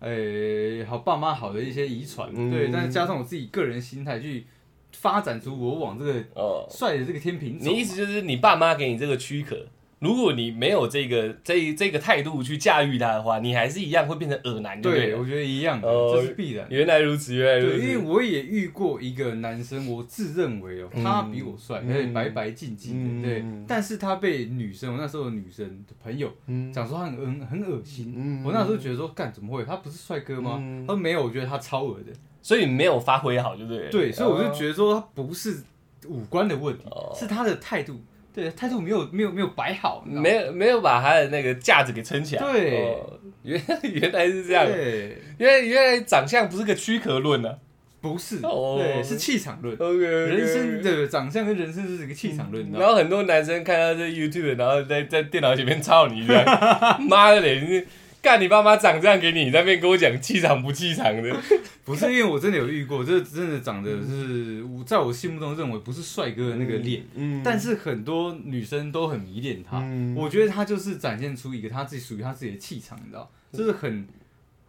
[0.00, 2.50] 呃，好，爸妈好的一些遗传，嗯。
[2.50, 4.46] 对，但是加上我自己个人心态去
[4.92, 7.56] 发展出我往这个哦，帅的这个天平。
[7.60, 9.66] 你意思就是你爸妈给你这个躯壳，
[10.00, 15.14] 如果你没有这个这这个态度去驾驭他的话，你还是一样会变成恶男，对？
[15.14, 16.74] 我觉得一样这是必然的。
[16.74, 18.00] 原来如此，原来如此，因为。
[18.00, 23.64] 我也遇过一个男生，我自认为哦，嗯他比我帅，嗯而且白白净净的，对嗯。
[23.68, 28.14] 但是他被女生，我那时候的女生的朋友嗯讲说他很很很恶心。
[28.16, 29.64] 嗯我那时候觉得说，干怎么会？
[29.64, 30.56] 他不是帅哥吗？
[30.60, 32.12] 嗯他说没有，我觉得他超恶的。
[32.42, 33.70] 所以没有发挥好，对不。
[33.70, 35.62] 对，对所以我就觉得得说他不是
[36.08, 38.00] 五官的问题哦，是他的态度，
[38.34, 42.42] 对，态度没有没有没有摆好，没有没有把他的那个架子给撑起来。
[42.42, 44.66] 对哦原 原来是这样。
[44.66, 47.56] 对，原来原来长相不是个躯壳论啊。
[48.02, 49.76] 不是，哦对，是气场论。
[49.76, 56.44] OK，人生的长相跟人生是一个气场论，然后很多男生看到这 YouTube，然后在在电脑前面操你这样，
[57.08, 57.86] 妈的嘞！
[58.20, 61.34] 你干你爸妈长这样给你，你在那边跟我讲气场不气场的，
[61.84, 67.40] 不是因为我真的有遇过，这真的长得是我在我心目中认为不是帅哥的那个脸，嗯。
[67.42, 69.78] 但是很多女生都很迷恋他。
[69.78, 70.14] 嗯。
[70.14, 74.06] 我觉得他就是展现出一个他自己属于他自己的气场，你知道，就是很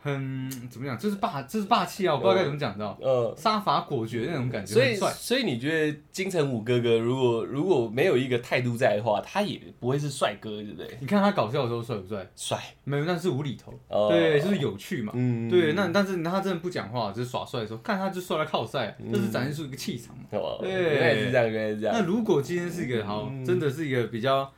[0.02, 2.16] 很怎么讲，就是霸，就是霸气啊！
[2.16, 5.12] 我不知道该怎么讲，到，呃，杀伐果决那种感觉，所以很帅。
[5.12, 10.98] 所以你觉得金城武哥哥如果如果没有一个态度在的话，他也不会是帅哥，对不对？
[11.00, 12.28] 你看他搞笑的时候帅不帅？
[12.36, 15.14] 帅，没有，那是无厘头，哦对，就是有趣嘛。
[15.16, 20.16] 嗯对，那但是他真的不讲话，就是耍帅的时候，看他就帅到靠赛，这是展现出一个气场
[20.60, 21.96] 对原来是这样，原来是这样。
[21.96, 24.52] 那如果今天是一个好，嗯真的是一个比较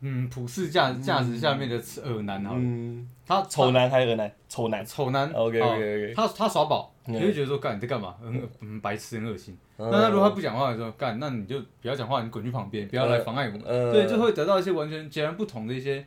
[0.00, 4.32] 嗯普世价价值下面的恶男好了，嗯，他丑男还是恶男？
[4.48, 4.84] 丑男。
[4.86, 8.14] 丑男 OK，OK，OK 哦他他耍宝，嗯你会觉得说干你在干嘛？
[8.22, 9.56] 很恶很白痴，很恶心。
[9.76, 13.62] 嗯那他如果他不讲话的时候，干那你就不要讲话，你滚去旁边，不要来妨碍我们。
[13.64, 16.04] 嗯对，就会得到一些完全截然不同的一些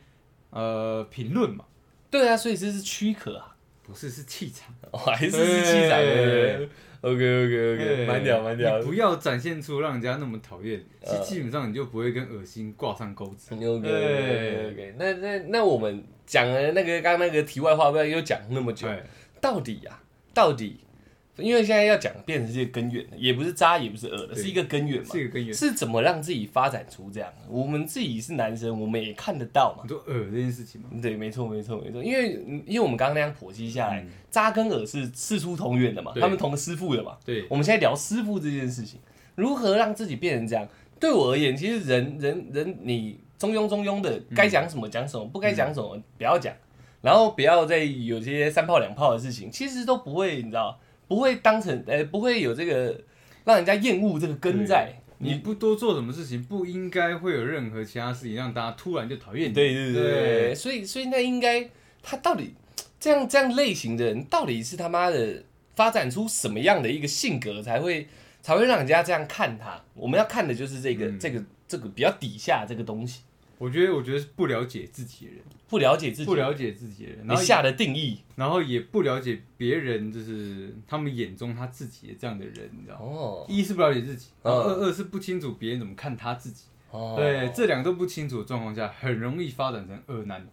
[0.50, 1.64] 呃评论嘛。
[2.10, 3.51] 对啊，所以这是躯壳啊，
[3.82, 4.74] 不是，是气场。
[4.90, 6.68] 哦还是是气场对
[7.00, 8.84] OK OK OK，对蛮屌蛮屌你。
[8.86, 13.52] 不要展现出让人家那么讨厌，其呃实基本上你就不会跟恶心挂上钩子。
[13.54, 19.02] OK OK OK，那那那我们讲了那个刚刚那个题外话，不要又讲那么久，对，
[19.40, 19.98] 到底呀、
[20.32, 20.78] 到底，
[21.36, 25.20] 因为现在要讲变成是一个根源的，也不是渣，也不是恶的，是一个根源嘛是。
[25.20, 25.54] 一个根源。
[25.54, 27.32] 是怎么让自己发展出这样？
[27.48, 29.88] 我们自己是男生，我们也看得到嘛你。
[29.88, 32.02] 说恶这件事情吗，对，没错，没错，没错。
[32.02, 32.32] 因为
[32.66, 37.16] 因为我们刚刚那样剖析下来，嗯渣跟恶是师出同源的嘛，他们同个师傅的嘛。
[37.24, 39.00] 对，我们现在聊师傅这件事情，
[39.34, 40.68] 如何让自己变成这样？
[41.00, 46.54] 对我而言，其实人人人你中庸中庸的，该讲什么讲什么，不该讲什么不要讲，
[47.00, 50.78] 然后不要再有些三炮两炮的事情，其实都不会，你知道，
[51.12, 52.98] 不会当成呃不会有这个
[53.44, 54.90] 让人家厌恶这个根在。
[55.18, 59.54] 你不多做什么事情，不应该会有任何其他事情让大家突然就讨厌你。
[59.54, 61.68] 对对对所以所以那应该
[62.02, 62.54] 他到底
[62.98, 65.44] 这样这样类型的人，到底是他妈的
[65.76, 68.08] 发展出什么样的一个性格才会
[68.40, 69.78] 才会让人家这样看他？
[69.92, 73.20] 我们要看的就是这个、嗯这个这个比较底下这个东西。
[73.58, 75.42] 我觉得我觉得是不了解自己的人，
[75.72, 78.18] 不了解自己，不了解自己的人，然后你下的定义。
[78.36, 83.06] 然后也不了解别人，就是他们眼中他自己的这样的人，你知道吗？
[83.06, 83.46] 哦。
[83.48, 84.52] 一是不了解自己，嗯。
[84.52, 86.64] 然后二二是不清楚别人怎么看他自己。
[86.90, 90.46] 哦，对，这两个都不清楚的状况下，很容易发展成恶男。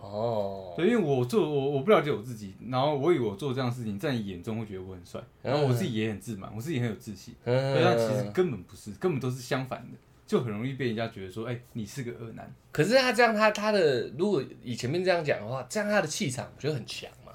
[0.00, 7.74] 哦，对，因为我做我我不了解我自己，然后我以为我做这样的事情，在你眼中会觉得我很帅，然后我自己也很自满，我自己很有自信，嗯。
[7.74, 9.98] 对，但其实根本不是，根本都是相反的，
[10.30, 12.48] 就很容易被人家觉得说，哎、你是个恶男。
[12.70, 17.32] 可是他这样，他他的如果以前面这样讲的话，这样他的气场我觉得很强嘛。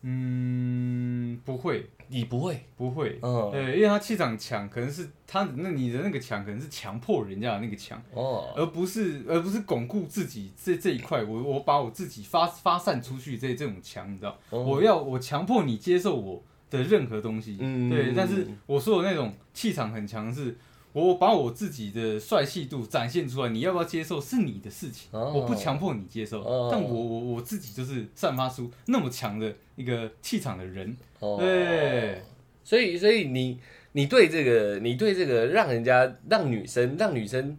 [0.00, 8.02] 嗯，不会，你不会，不会，嗯，对，因为他气场强，可能是他那你的那个强，可能是强迫人家的那个强。
[8.14, 20.56] 哦，而不是而不是巩固自己这这一块，我我把我自己发发散出去这这种强，你知道，哦我要我强迫你接受我的任何东西，嗯对，但是我说的那种气场很强是。
[20.92, 25.32] 我把我自己的帅气度展现出来，你要不要接受是你的事情，哦。
[25.34, 26.68] 我不强迫你接受，哦。
[26.72, 31.36] 但我我我自己就是散发出那么强的一个气场的人，哦。
[31.38, 32.22] 对，
[32.64, 33.58] 所以所以你
[33.92, 37.56] 你对这个你对这个让人家让女生让女生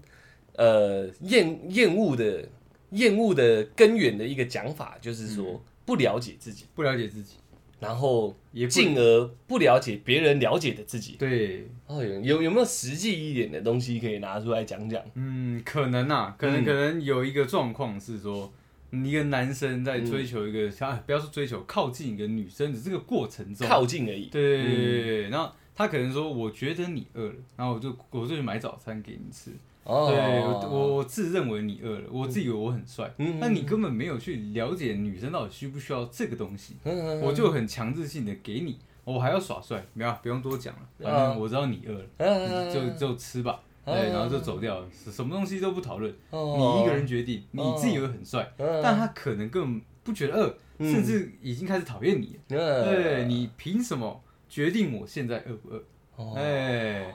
[0.55, 2.47] 呃厌厌恶的
[2.91, 7.35] 厌恶的根源的一个讲法，就是说不了解自己，不了解自己，
[7.79, 11.15] 然后也不进而不了解别人了解的自己。
[11.17, 15.01] 对，哦，有有有没有实际一点的东西可以拿出来讲讲？
[15.15, 18.51] 嗯，可能啊，可能、嗯可能有一个状况是说，
[18.91, 24.25] 一个男生在追求一个，啊，不要说追求，靠近一个女生的这个过程中，靠近而已。
[24.25, 29.51] 对对对对对，然后他可能说，我觉得你饿了，然后我就我就去买早餐给你吃，
[29.83, 42.05] 哦，对我自认为你饿了，我自以为我很帅，嗯但你根本没有去了解女生到底需不需要这个东西，嗯我就很强制性的给你，我还要耍帅，没有不用多讲了，反正我知道你饿了。
[42.17, 46.75] 嗯就就吃吧，嗯对，然后就走掉了，什什么东西都不讨论，哦。
[46.75, 50.91] 你一个人决定，你自以为很帅，嗯但他可能根本不觉得饿，嗯。
[50.91, 55.83] 甚至已经开始讨厌你对你凭什么决定我现在饿不饿？
[56.17, 56.33] 哦。
[56.35, 57.11] 哎，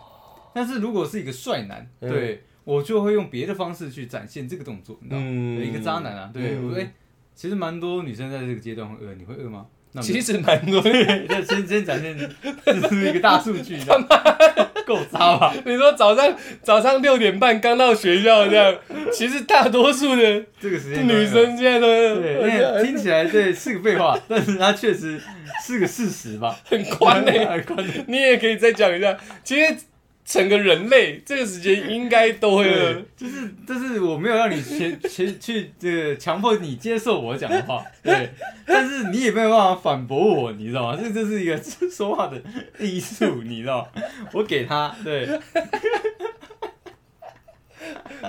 [0.52, 2.10] 但是如果是一个帅男，嗯。
[2.10, 5.26] 对我就会用别的方式去展现这个动作，你知道吗？
[5.28, 6.92] 嗯一个渣男啊，对，嗯我哎，
[7.34, 9.66] 其实蛮多女生在这个阶段会饿，你会饿吗？
[9.92, 10.80] 那其实蛮多。
[10.82, 12.18] 对，先先展现
[12.64, 14.06] 这是一个大数据，你知道吗
[14.84, 15.54] 够渣吧？
[15.64, 18.76] 你说早上早上六点半刚到学校这样，
[19.12, 25.20] 其实大多数的这个时间女生现在都对，听起来对是个废话，但是它确实
[25.64, 26.58] 是个事实吧？
[26.64, 28.04] 很宽呢、很宽的。
[28.08, 29.76] 你也可以再讲一下，其实
[30.24, 32.64] 整个人类这个时间应该都会。
[32.64, 38.30] 饿，就是就是我没有让你 去去去这个强迫你接受我讲的话，对，
[38.66, 40.98] 但是你也没有办法反驳我，你知道吗？
[41.00, 41.60] 这这是一个
[41.90, 42.40] 说话的
[42.78, 44.02] 艺术，你知道吗？
[44.32, 45.28] 我给他，对，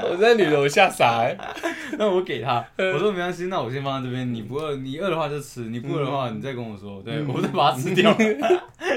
[0.04, 1.38] 我在女的我吓傻哎、
[1.98, 8.14] 那我给他，我说没关系，那我先放在这边，你不饿，你饿的话就吃，你不饿的话你再跟我说，对我再把它吃掉，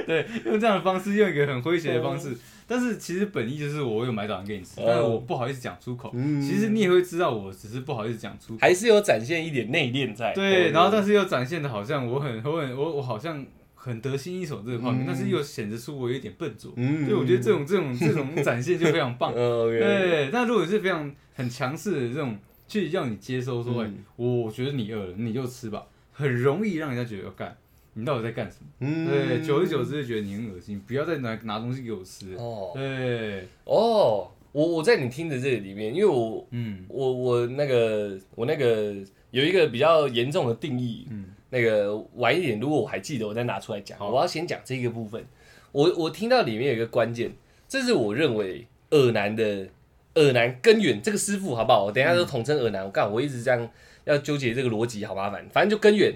[0.04, 2.36] 对，用这样的方式，用一个很诙谐的方式，
[2.68, 6.40] 但是其实本意就是我有买早餐给你吃，但是我不好意思讲出口，嗯。
[6.42, 8.58] 其实你也会知道，我只是不好意思讲出口。
[8.60, 10.34] 还是有展现一点内敛在。
[10.34, 15.06] 对，然后但是是又展现的好像我很我很我我好像很得心应手这个画面，嗯。
[15.06, 17.06] 但是又显得出我有点笨拙，嗯。
[17.06, 19.32] 所以我觉得这种这种这种展现就非常棒。
[19.32, 22.36] 对，但如果是非常很强势的这种
[22.68, 27.56] 去让你接收说，哎、嗯我觉得你饿了，你就吃吧，很容易让人家觉得要干，
[27.98, 28.66] 你到底在干什么？
[28.80, 32.34] 嗯对，久而久之就觉得你很恶心，不要再拿拿东西给我吃。
[32.36, 38.94] 哦对，哦，我我在你听的这个里面，因为我嗯我我那个我那个
[39.32, 43.98] 有一个比较严重的定义，嗯那个晚一点，如果我还记得，我再拿出来讲。
[43.98, 45.24] 好我要先讲这个部分。
[45.72, 47.32] 我我听到里面有一个关键，
[47.66, 49.68] 这是我认为耳男的
[50.14, 51.00] 耳男根源。
[51.02, 51.84] 这个师傅好不好？
[51.84, 52.84] 我等一下都统称耳男。
[52.84, 53.68] 我干，我一直这样
[54.04, 55.46] 要纠结这个逻辑，好麻烦。
[55.50, 56.14] 反正就根源，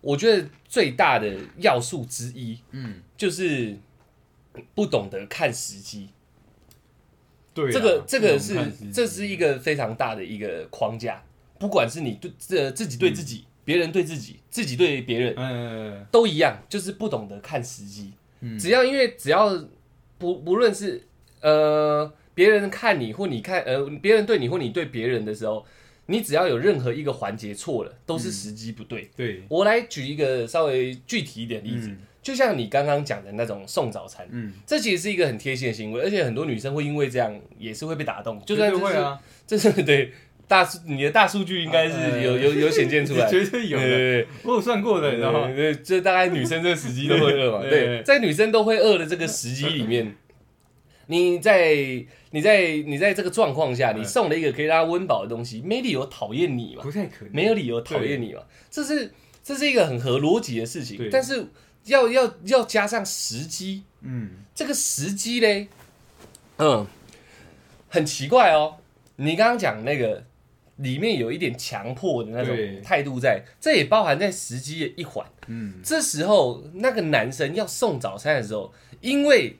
[0.00, 3.76] 我觉得最大的要素之一嗯，就是
[4.74, 6.08] 不懂得看时机。
[7.52, 8.56] 对啊，这个这个是
[8.92, 11.22] 这是一个非常大的一个框架，
[11.58, 18.12] 不管是你对这自己对自己，别人对自己，自己对别人嗯都一样，就是不懂得看时机。
[18.40, 18.58] 嗯。
[18.58, 19.50] 只要因为只要
[20.16, 21.02] 不不论是
[21.40, 25.66] 呃别人看你或你看呃别人对你或你对别人的时候，
[26.10, 29.08] 你只要有任何一个环节错了，都是时机不对。
[29.16, 40.12] 对，我来举一个稍微具体一点的例子，嗯就像你刚刚讲的那种送早餐，嗯，这其实是一个很贴心的行为，而且很多女生会因为这样也是会被打动，就绝算这是会啊，这是对
[40.46, 45.46] 大数你的大数据应该是有有有显现出来，绝对有的，对我有算过的，你知道吗？
[45.46, 50.14] 对对，这大概女生这个时机都会饿嘛，对对，在女生都会饿的这个时机里面，
[51.10, 51.74] 你在
[52.30, 61.48] 你在你在这个状况下，嗯你送了一个可以让他温饱的东西，没理由讨厌你嘛，不太可能，没有理由讨厌你嘛，这是这是一个很合逻辑的事情，但是
[61.86, 65.66] 要要要加上时机，嗯，这个时机嘞，
[66.58, 66.86] 嗯，
[67.88, 68.76] 很奇怪哦。
[69.16, 70.24] 你刚刚讲那个
[70.76, 75.26] 里面有一点强迫的那种态度在，这也包含在时机的一环。
[75.48, 79.58] 嗯，这时候那个男生要送早餐的时候，因为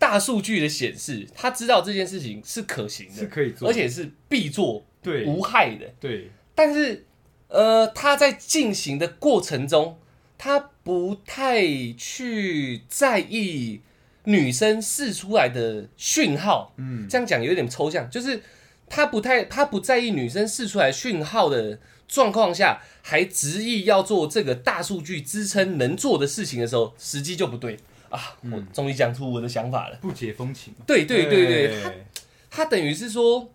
[0.00, 5.86] 大数据的显示，他知道这件事情是可行的，是可以做，而且是必做对无害的。
[6.00, 7.04] 对但是，
[7.48, 9.98] 呃，他在进行的过程中，
[10.38, 11.62] 他不太
[11.98, 13.82] 去在意
[14.24, 16.72] 女生试出来的讯号。
[16.78, 18.42] 嗯，这样讲有点抽象，就是
[18.88, 21.78] 他不太他不在意女生试出来讯号的
[22.08, 27.76] 状况下，还执意要做这个大数据支撑能做的事情的时候，时机就不对
[28.10, 28.36] 啊！
[28.42, 29.96] 我终于讲出我的想法了。
[30.00, 32.06] 不解风情，对对对对，
[32.50, 33.50] 他等于是说，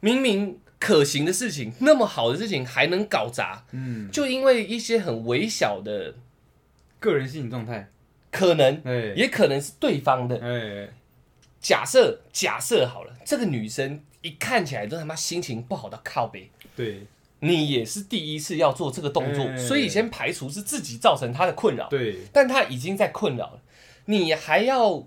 [0.00, 6.14] 明明可行的事情，那么好的事情还能搞砸，嗯，就因为一些很微小的
[7.00, 7.90] 个人心理状态，
[8.30, 10.38] 可能，哎也可能是对方的。
[10.38, 10.88] 哎，
[11.60, 16.50] 假设假设好了，这个女生一看起来都他妈心情不好到靠背。
[16.76, 17.06] 对
[17.40, 19.56] 你也是第一次要做这个动作，哎。
[19.56, 23.60] 所以先排除是自己造成他的困扰，对，但他已经在困扰了，
[24.06, 25.06] 你还要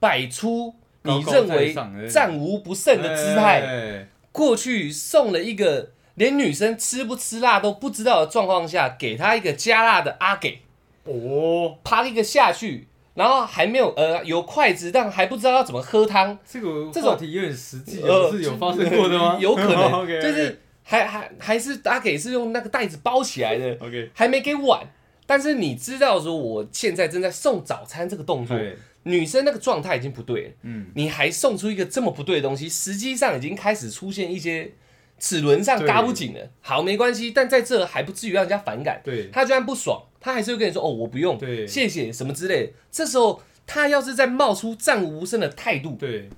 [0.00, 1.74] 摆出你认为
[2.08, 4.08] 战无不胜的姿态，哎。
[4.30, 10.60] 过去送了一个连女生吃不吃辣都不知道的状况下，给他一个加辣的阿给，
[11.04, 19.36] 哦，啪一个下去，然后还没有呃有筷子，但还不知道要怎么喝汤，这个这种话题有点实际呃哦，是有发生过的吗？
[19.40, 20.06] 有可能。
[20.22, 20.60] 就是
[20.90, 24.88] 还还还是阿给是用那个袋子包起来的，OK，还没给碗，
[25.26, 28.58] 但是你知道说我现在正在送早餐这个动作，
[29.02, 34.72] 女生那个状态已经不对了，嗯，你还送出一个这么不对的东西，实际上已经开始出现一些
[35.18, 36.50] 齿轮上对嘎不紧了。
[36.62, 39.02] 好，没关系，但在这还不至于让人家反感。
[39.04, 42.72] 对他居然不爽，他还是会跟你说哦，我不用，对谢谢什么之类的。
[42.90, 46.30] 这时候他要是再冒出战无不胜的态度，对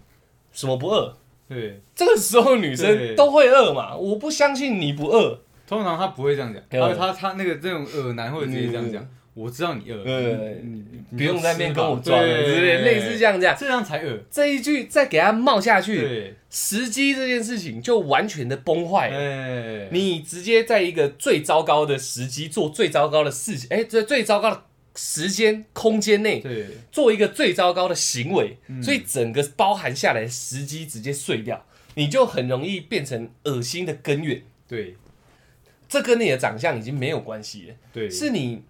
[0.51, 1.17] 什么不饿？
[1.51, 3.97] 对，这个时候女生都会饿嘛？
[3.97, 5.41] 我不相信你不饿。
[5.67, 10.05] 通常他不会这样讲，嗯他他他那个这种耳男会直接这样讲，我知道你饿，
[11.17, 13.57] 不用在那边跟我装了，吃吧之类似这样这样。
[13.59, 19.11] 这样才饿，这一句再给他冒下去，对，时机这件事情就完全的崩坏
[19.91, 24.63] 你直接在一个最糟糕的时机做最糟糕的事情，哎、这最糟糕的
[24.95, 26.67] 时间空间内对。
[26.91, 28.83] 做一个最糟糕的行为，嗯。
[28.83, 34.43] 所以整个包含下来时机直接碎掉，你就很容易变成恶心的根源。
[34.67, 34.97] 对。
[35.89, 38.63] 这跟你的长相已经没有关系了，对，是你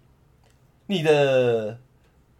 [0.86, 1.78] 你的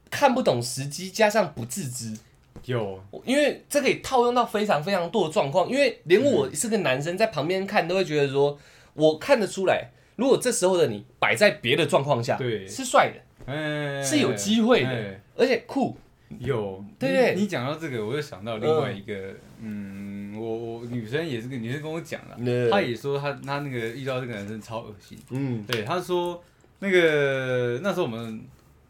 [0.08, 2.16] 看不懂时机加上不自知。
[2.64, 2.98] 有。
[3.26, 8.58] 因为这可以套用到非常非常多的状况，因为连嗯我是个男生，在旁边看都会觉得说，
[8.94, 12.66] 我看得出来，如果这时候的你摆在别的状况下，对。
[12.66, 13.20] 是帅的，
[13.50, 14.88] 哎是有机会的。
[14.88, 15.20] 哎。
[15.36, 15.96] 而且酷，
[16.38, 17.34] 有，对对。
[17.34, 25.64] 你你讲到这个，我又想到另外一个，嗯，我我女生也是个女生跟我讲了，呃她也说她她那个遇到这个男生超恶心，嗯。
[25.66, 26.42] 对，她说
[26.80, 28.42] 那个那时候我们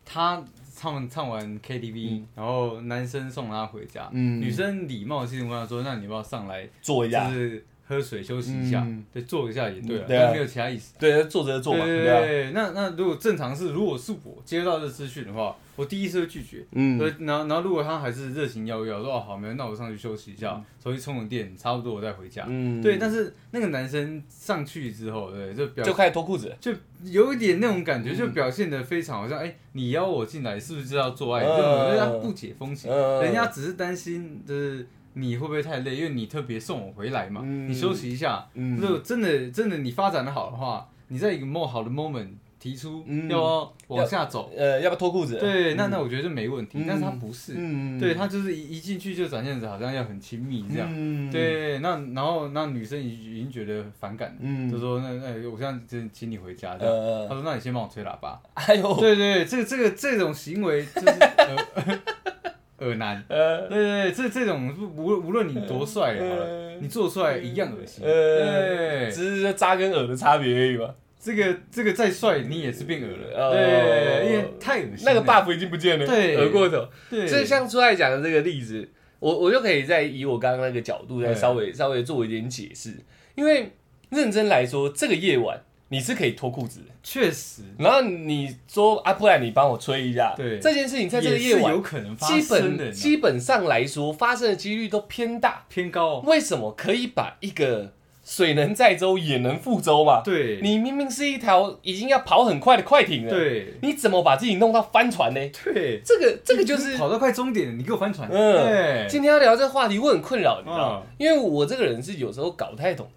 [0.04, 0.42] 她
[0.74, 2.26] 唱唱完 KTV，、嗯。
[2.34, 4.40] 然后男生送她回家，嗯。
[4.40, 9.04] 女生礼貌性问她说，那你要不要上来，就坐一下，是喝水休息一下，嗯。
[9.12, 10.22] 对，坐一下也对了，对啊。
[10.26, 10.94] 但没有其他意思。
[10.96, 16.64] 对，坐着坐嘛，对对那那如果正常是，如果是我接到这资讯的话，我第一次会拒绝。
[16.70, 16.96] 嗯。
[16.96, 22.44] 对，然后然后如果他还是热情邀约，我说哦好，没有，那我上去休息一下，手机充个电，差不多我再回家。
[22.46, 22.80] 嗯。
[22.80, 26.72] 对，但是那个男生上去之后，对，就表就开始脱裤子，就
[27.02, 28.16] 有一点那种感觉，嗯。
[28.16, 31.42] 就表现的非常好像，哎、你邀我进来是不是就要做爱？
[31.44, 31.48] 嗯。
[31.56, 33.24] 这种我觉得他不解风情，嗯。
[33.24, 38.46] 人家只是担心就是你会不会太累，因为你特别送我回来嘛，嗯你休息一下。
[38.54, 42.28] 嗯如果真的真的你发展的好的话，你在一个 more 好的 moment
[42.60, 45.38] 提出嗯要往下走，呃，要不要脱裤子？
[45.38, 46.78] 对，那那我觉得就没问题。
[46.78, 50.86] 嗯但是他不是，嗯对他就是一一进去就展现着好像要很亲密这样。
[50.92, 56.94] 嗯，对，那然后那女生已已经觉得反感，嗯就说那那我现在真请你回家这样。
[57.28, 58.40] 他呃，说那你先帮我吹喇叭。
[58.54, 61.06] 哎呦，对对，这个这个这种行为就是
[62.80, 63.24] 耳耳男。
[63.28, 68.04] 呃对对对，这这种无无论你多帅好了，呃你做出来一样恶心。
[68.04, 70.94] 呃，只是扎跟耳的差别而已嘛。
[71.22, 73.38] 这个这个再帅你也是变耳了。
[73.38, 75.04] 哦对，因为太恶心。
[75.04, 76.88] 那个 buff 已经不见了，对耳过头。
[77.10, 82.94] 对，所以像出来讲的这个例子，我我就可以再以我刚刚那个角度再稍微稍微做一点解释，
[83.34, 83.72] 因为
[84.08, 85.60] 认真来说，这个夜晚
[85.92, 86.86] 你是可以脱裤子的。
[87.02, 90.34] 确实，然后你说啊，不然你帮我吹一下。
[90.36, 95.66] 对这件事情在这个夜晚有可能发基生的，本基本上来说，发生的几率都偏大。
[95.68, 96.20] 偏高。
[96.20, 100.20] 为什么可以把一个水能载舟也能覆舟嘛？
[100.22, 105.40] 对，你明明是一条已经要跑很快的快艇了，，对你怎么把自己弄到翻船呢？
[105.64, 108.28] 对，这个这个就是跑到快终点了，你给我翻船。
[108.30, 111.16] 嗯对，今天要聊这个话题，我很困扰，你知道吗嗯？
[111.18, 113.08] 因为我这个人是有时候搞不太懂，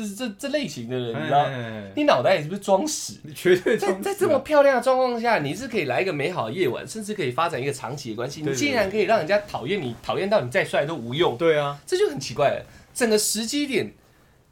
[0.00, 1.42] 这这这类型的人，你知道？
[1.42, 3.18] 哎你脑袋里是不是装屎？
[3.22, 8.42] 你绝对在在这么漂亮的状况下，你是可以来一个美好的夜晚，甚至可以发展一个长期的关系。
[8.42, 12.66] 你竟然可以让人家讨厌你，讨厌到你再帅都无用，对啊，这就很奇怪了。
[12.94, 13.92] 整个时机点，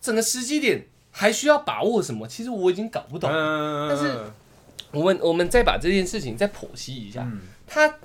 [0.01, 2.27] 整个时机点还需要把握什么？
[2.29, 3.31] 其实我已经搞不懂。
[3.33, 4.19] 嗯但是
[4.93, 7.97] 我们我们再把这件事情再剖析一下，嗯他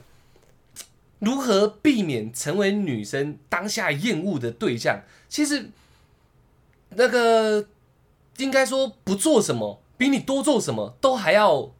[1.19, 5.01] 如何避免成为女生当下厌恶的对象？
[5.27, 5.69] 其实
[6.97, 7.65] 那个
[8.37, 11.71] 应该说不做什么，比你多做什么都还要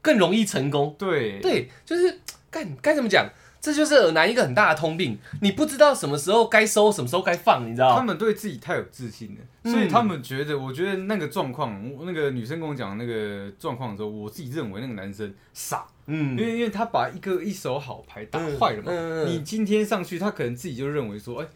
[0.00, 0.94] 更容易成功。
[0.98, 2.20] 对对，就是
[2.50, 3.28] 该该怎么讲？
[3.60, 7.96] 这就是耳男一个很大的通病，你不知道什么时候该收，什么时候该放，你知道吗？
[7.96, 18.86] 他们对自己太有自信了，嗯所以他们觉得，我觉得那个状况，那个女生跟我讲那个状况的时候，我自己认为那个男生傻，嗯因为因为他把一个一手好牌打坏了嘛。
[18.86, 21.46] 嗯嗯嗯你今天上去，他可能自己就认为说，哎、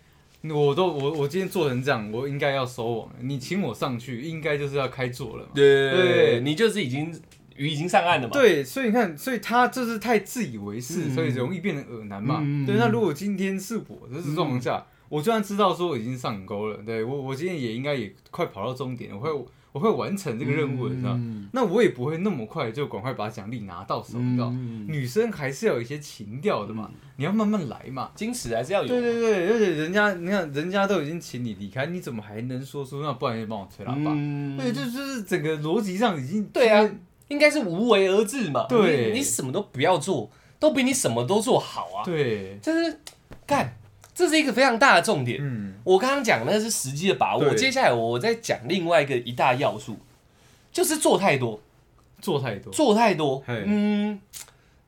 [0.51, 3.15] 我都我我今天做成这样，我应该要收网了。
[3.21, 5.51] 你请我上去，应该就是要开做了嘛。
[5.55, 7.13] 对对你就是已经
[7.57, 8.33] 鱼已经上岸了嘛。
[8.33, 12.41] 对，所以你看，所以他就是太自以为是，嗯所以容易变成耳男嘛。
[12.43, 21.13] 嗯对，那如果今天是我这种状况下，我就算知道说我已经上钩了，对我我今天也应该也快跑到终点了，我会我会完成这个任务了，你知道？
[21.13, 24.49] 嗯那我也不会那么快就赶快把奖励拿到手，你知道？
[24.49, 28.11] 嗯女生还是要有一些情调的嘛，你要慢慢来嘛。
[28.17, 28.89] 矜持还是要有。
[28.89, 34.13] 对对对，而且人家你看，人家都已经请你离开，你怎么还能说出那不然就帮我吹喇叭？
[34.15, 36.91] 嗯对，就就是整个逻辑上已经对啊，
[37.29, 38.65] 应该是无为而治嘛。
[38.67, 42.03] 对你你什么都不要做，都比你什么都做好啊。
[42.03, 42.99] 对，就是
[43.47, 43.77] 干，
[44.17, 45.39] 这是一个非常大的重点。
[45.43, 49.99] 嗯，我刚刚讲那是实际的把握，对接下来我再讲另外一个一大要素，
[50.73, 51.61] 就是做太多，
[52.23, 53.63] 做太多，做太多嘿。
[53.67, 54.19] 嗯，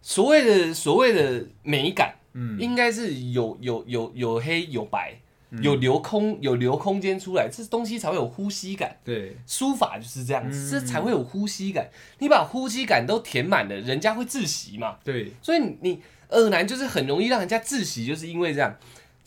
[0.01, 5.21] 所谓的所谓的美感，嗯，应该是有有有有黑有白，
[5.51, 8.97] 嗯有留空有留空间出来，这东西才会有呼吸感。
[9.05, 11.87] 对，书法就是这样子，嗯这才会有呼吸感。
[12.21, 14.97] 你把呼吸感都填满了，人家会窒息嘛。
[15.05, 18.75] 对，所以你你耳男就是很容易让人家窒息，就是因为这样。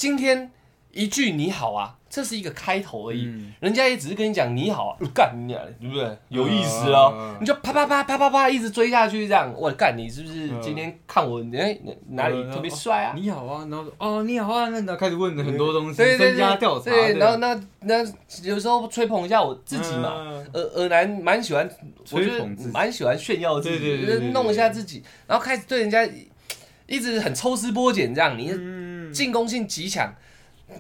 [0.02, 0.50] 今天
[0.92, 3.54] 一句你好啊，这是一个开头而已，嗯。
[3.60, 6.18] 人家也只是跟你讲你好啊，呃 干你娘的，对不对？
[6.30, 10.60] 有意思哦，嗯你就啪啪啪啪啪啪一直追下去，这样我干你是不是嗯。
[10.60, 11.78] 今天看我哎
[12.10, 13.14] 哪里特别帅啊？
[13.16, 18.04] 你好啊，然后哦你好啊，那然后开始问很多东西，对查，对，然后，那那
[18.42, 20.48] 有时候吹捧一下我自己嘛，嗯。
[20.54, 21.70] 耳耳男蛮喜欢，
[22.12, 22.72] 我觉得吹捧自己。
[22.72, 26.04] 蛮喜欢炫耀自己，弄一下自己，然后开始对人家
[26.88, 28.71] 一直很抽丝剥茧这样，你嗯
[29.12, 30.14] 进攻性极强，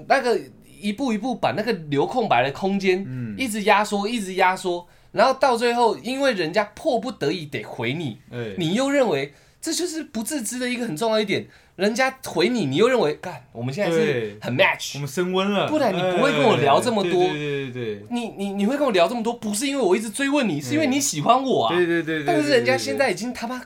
[0.07, 0.39] 那个
[0.79, 3.35] 一步一步把那个留空白的空间嗯。
[3.37, 17.23] 一直压缩，一直压缩，然后到最后，因为人家迫不得已得回你，哎，你又认为这就是不自知的一个很重要一点，人家回你，你又认为干，我们现在是很 match，我们升温了，不然你不会跟我聊这么多。
[17.23, 21.75] 哎对对对对你你你会跟我聊这么多，不是因为我一直追问你，是因为你喜欢我啊。
[21.75, 23.61] 对对对对，但是人家现在已经他妈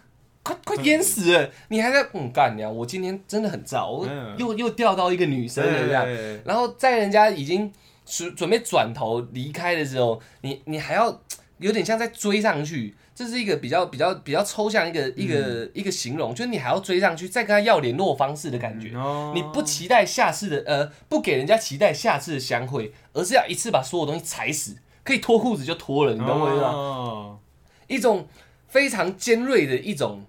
[0.45, 6.05] 快快淹死了，你还在嗯干娘，我今天真的很燥，我嗯又又钓到一个女生了这样。
[6.45, 7.73] 然后在人家已经
[8.05, 11.19] 准准备转头离开的时候，你你还要
[11.57, 18.95] 有点像在追上去，这是一个比较比较比较抽象一个一个一个形容，就是你还要追上去，再跟他要联络方式的感觉。
[18.95, 26.61] 哦你不期待下次的呃，不给人家期待下次的相会，而是要一次把所有东西踩死，可以脱裤子就脱了，你懂我意思？
[26.61, 27.39] 吗？
[27.87, 28.27] 一种
[28.67, 30.25] 非常尖锐的一种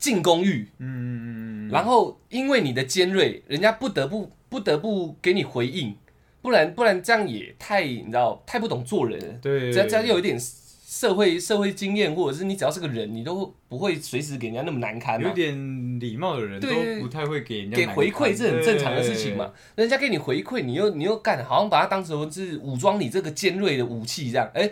[0.00, 5.94] 进攻欲，嗯嗯嗯嗯，然后因为你的尖锐，人家不得不不得不给你回应，
[6.42, 9.20] 不然不然这样也太你知道太不懂做人。
[9.20, 9.34] 了。
[9.42, 15.28] 对，只要只要有一点社会社会经验，或者是你只要是个人，你都不会随时给人家那么难堪嘛。
[15.28, 15.34] 有。
[15.34, 16.68] 点礼貌的人都
[17.00, 24.70] 不太会给人家给回馈看是很正常的事情嘛。，人家给你回馈，你又你又干，好像把它当成是武装你这个尖锐的武器这样，哎、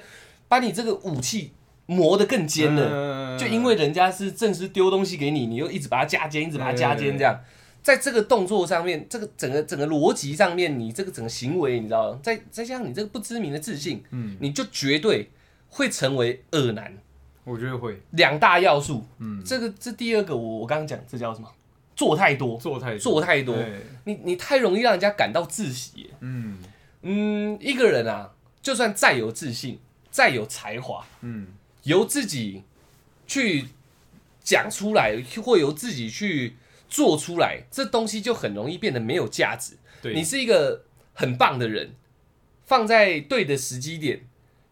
[0.48, 1.52] 把你这个武器
[1.88, 2.88] 磨得更尖了。
[2.88, 7.40] 了就因为人家是正式丢东西给你，你又一直把它加尖，一直把它加尖，这样，
[7.82, 15.30] 在这个动作上面，这个整个整个逻辑上面，你这个整个行为，你知道，再再加上你这个不知名的自信，嗯，你就绝对
[15.68, 16.96] 会成为恶男。
[17.44, 21.48] 我觉得会，两大要素，嗯，这个这第二个我我刚刚讲，这叫什么？
[21.96, 23.56] 做太多，做太做太多，
[24.04, 26.10] 你你太容易让人家感到窒息。
[26.20, 26.58] 嗯。
[27.02, 29.78] 嗯，一个人啊，就算再有自信，
[30.10, 31.46] 再有才华，嗯，
[31.88, 32.62] 由自己
[33.26, 33.64] 去
[34.42, 36.54] 讲出来，或由自己去
[36.88, 39.78] 做出来，这东西就很容易变得没有价值。
[40.02, 40.84] 对，你是一个
[41.14, 41.94] 很棒的人，
[42.66, 44.20] 放在对的时机点，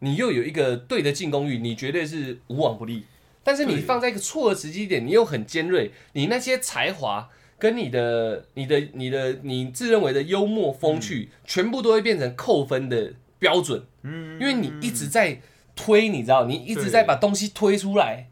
[0.01, 3.05] 你又有一个对的进攻欲，你绝对是无往不利。
[3.43, 13.87] 但是你放在一个错的时机点，你又很尖锐，你那些才华跟你的、你的、你的、你自认为的幽默风趣，全部都会变成扣分的标准。
[14.03, 15.41] 嗯，因为你一直在
[15.77, 18.27] 推，你知道，你一直在把东西推出来，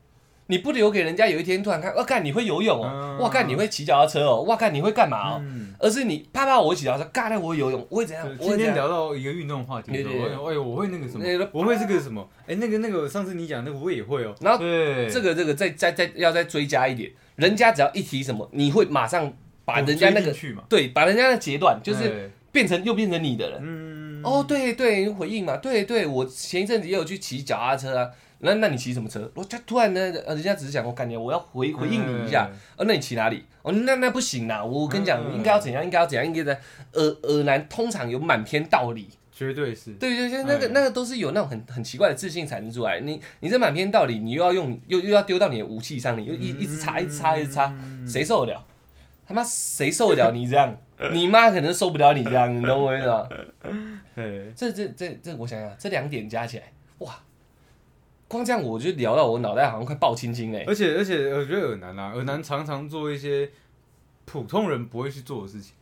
[0.47, 3.18] 你不留给人家有一天突然看，哇，看你会游泳哦，嗯。
[3.18, 5.40] 哇，看你会骑脚踏车哦，哇，看你会干嘛哦？
[5.45, 5.72] 嗯。
[5.78, 8.26] 而是你啪啪我会骑脚踏车，干那我会游泳，我会怎样？
[8.40, 15.09] 今天聊到一个运动话题我哎我会那个什那个么，我会这个什么，哎那个那个上次你讲那个我也会哦，然后对。
[15.09, 19.32] 这个这个再再再要再追加一点，人家只要一提什么，你会马上
[19.64, 20.34] 把人家那个
[20.68, 23.61] 对，把人家的截断，就是变成又变成你的人。
[23.62, 23.93] 嗯
[24.25, 28.11] 哦，对对，回应嘛，对对，我前一阵子也有去骑脚踏车啊。
[28.41, 29.31] 那那你骑什么车？
[29.35, 32.51] 我就突然呢，呃，人家只是讲我感觉我要回回应你一下。
[32.77, 33.45] 哦，那你骑哪里？
[33.62, 34.62] 哦，那那不行啦！
[34.62, 35.83] 我跟你讲，嗯应该要怎样？
[35.83, 36.27] 应该要怎样？
[36.27, 36.61] 应该在
[36.93, 39.09] 耳耳男通常有满篇道理。
[39.33, 43.01] 绝对是，对对，对，那个嗯那个都是有那种很很奇怪的自信产生出来。
[43.01, 47.75] 你你这满篇道理，你又要用又又要丢到你的武器上，你又一一直擦一直插一直插，
[48.07, 48.64] 谁受得了？
[49.27, 50.77] 他妈谁受得了你这样？
[51.12, 53.27] 你妈可能受不了你这样，你懂我意思吗？
[54.14, 57.18] 对，这这这这，我想想，这两点加起来，哇，
[58.28, 60.64] 光这样我就聊到我脑袋好像快爆青筋嘞。
[60.66, 63.50] 而且而且我觉得耳南啊，耳南常常做一些
[64.24, 65.74] 普通人不会去做的事情。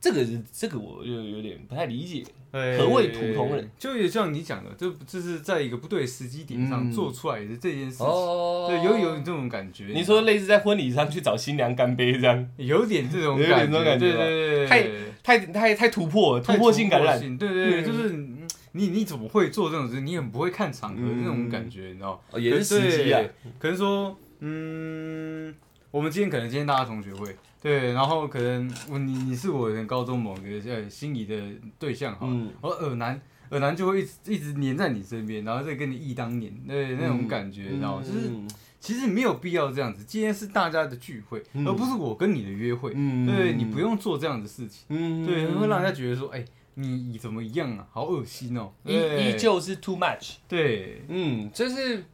[0.00, 2.24] 这个这个我就有点不太理解。
[2.50, 3.70] 何何谓普通人？
[3.78, 8.06] 就也像你讲的，就这是在一个不对时机点上嗯做出来的这件事情。
[8.06, 9.88] 哦，对，有有这种感觉。
[9.94, 14.88] 你说类似在婚礼上去找新娘干杯这样，有点这种有点感觉，这种感觉对对对，太
[15.22, 17.18] 太太太突破了，突破性感染。
[17.20, 20.00] 性对对对，嗯就是嗯你你怎么会做这种事？
[20.00, 22.22] 你很不会看场合嗯那种感觉，你知道？
[22.30, 23.20] 哦也是时机啊。
[23.58, 25.54] 可能说，嗯，
[25.90, 31.36] 我们今天可能今天大家同学会，对，然后可能我你你是我的高中某个呃心仪的
[31.78, 38.02] 对象哈，嗯然后耳男耳男就会一直一直黏在你身边，然后再跟你忆当年，对那种感觉，你知道吗？
[38.02, 38.48] 就是嗯
[38.80, 46.44] 其实没有必要这样子，今天是大家的聚会，嗯而不是我跟你的约会，嗯对你不用做这样的事情，嗯对，会让人家觉得说，哎、
[46.74, 47.84] 你怎么样啊？
[47.90, 50.36] 好恶心哦、依依旧是 too much。
[50.46, 52.04] 对，嗯，就是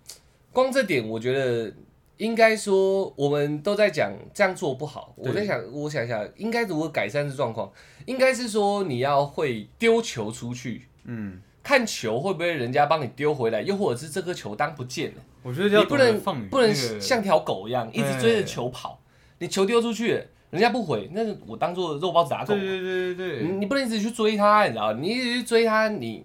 [0.53, 1.71] 光这点，我觉得
[2.17, 5.12] 应该说我们都在讲这样做不好。
[5.17, 7.71] 我在想，我想想，应该如何改善这状况？
[8.07, 19.01] 应该是说你要会丢球出去，嗯，看球会不会人家帮你丢回来，又或者是这颗球当不见了，我觉得要你不能放不能像条狗一样一直追着球跑。
[19.39, 22.61] 你球丢出去，人家不回，那是我当做肉包子打狗嘛。
[22.61, 24.93] 对对对对对，你你不能一直去追他，你知道？
[24.93, 26.25] 你一直去追他，你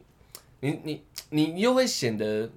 [0.59, 2.49] 你你你你又会显得，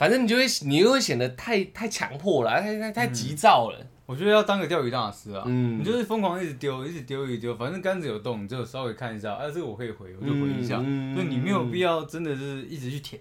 [0.00, 3.76] 反正你就会你又会显得太太强迫了，太太太急躁了。
[4.06, 5.78] 我觉得要当个钓鱼大师啊，嗯。
[5.78, 13.20] 你就是疯狂一直丢，一直丢，一直丢，反正杆子有动，你就稍微看一下，啊，这个我可以回，我就回一下，嗯就你没有必要真的是一直去舔，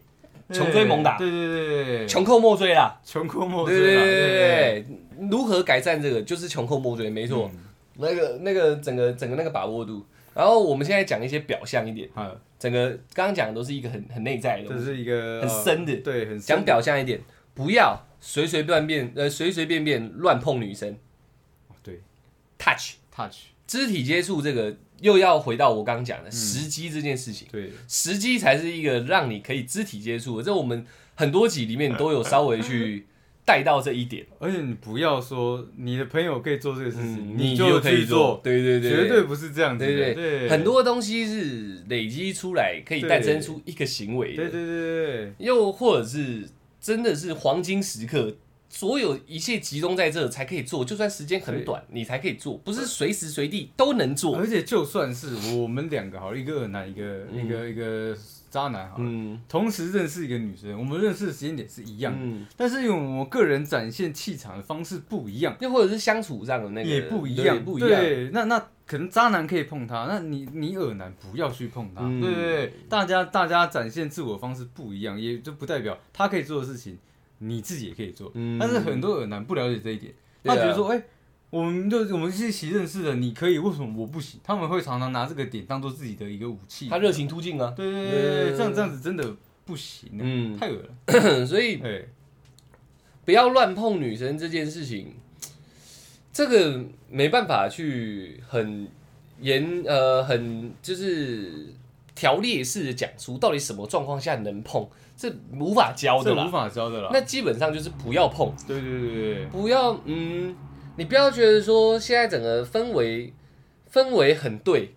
[0.54, 1.18] 穷追猛打。
[1.18, 4.86] 对对对对，穷寇莫追啦，穷寇莫追啦，对对对对，
[5.30, 6.22] 如何改善这个？
[6.22, 7.52] 就是穷寇莫追，没错。
[7.54, 7.60] 嗯。
[8.02, 17.20] 那个那个整个整个那个把握度，然后我们现在讲一些表象一点，啊，整个刚刚讲的都是一个很很内在的东西，这是一个很深的呃对，很深讲表象一点，
[17.56, 20.96] 不要随随便便呃随随便便乱碰女生。
[21.82, 22.02] 对
[22.58, 22.96] ，touch。
[23.12, 23.36] touch，
[23.68, 30.44] 肢体接触这个又要回到我刚刚嗯讲的时机这件事情，对，时机才是一个让你可以肢体接触的。
[30.44, 30.86] 这我们
[31.16, 33.06] 很多集里面都有稍微去
[33.50, 46.48] 带到这一点，而且你不要说你的朋友可以做这个事情，嗯，你就可以做，对对对，绝对不是这样子的，对对很多东西是累积出来可以诞生出一个行为的，对对对对又或者是
[46.80, 48.36] 真的是黄金时刻。
[48.72, 54.38] 所有一切集中在这才可以做，就算时间很短，你才可以做，不是随时随地都能，做。
[54.38, 57.44] 而且就算是我们两个好了，一个恶男，一个嗯。
[57.44, 58.16] 一个一个
[58.50, 59.42] 渣男好了，嗯。
[59.48, 67.90] 同时认识一个女生，我们认识的时间点是一样的，嗯，但是因为我们个人展现气场的方式不一样，又或者是相处上的那个也不一样，不一样。
[67.90, 72.22] 对，那那可能渣男可以碰她，那你你耳男不要去碰她，嗯。
[72.22, 76.98] 对对对，大家大家展现自我方式不一样，也就不代表他可以做的事情，
[77.38, 78.32] 你自己也可以做。
[78.34, 78.58] 嗯。
[78.60, 81.02] 但是很多耳男不了解这一点，他觉得说，哎、
[81.50, 84.40] 我们就我们是一起认识的，你可以，为什么我不行？
[84.44, 86.88] 他们会常常拿这个点当做自己的一个武器。
[86.88, 89.36] 他热情突进啊，对对对对，这样这样子真的
[89.66, 91.46] 不行、啊，嗯太恶了。
[91.46, 92.04] 所以哎，
[93.26, 95.16] 不要乱碰女生这件事情，
[96.32, 98.88] 这个没办法去很
[99.42, 101.74] 严呃很就是
[102.14, 104.88] 条列式的讲出到底什么状况下能碰，
[105.18, 106.52] 这无法教的啦无。
[106.52, 107.10] 法教的啦。
[107.12, 110.56] 那基本上就是不要碰，对对对对对，不要嗯，
[111.00, 113.32] 你不要觉得说现在整个氛围
[113.90, 114.94] 氛围很对，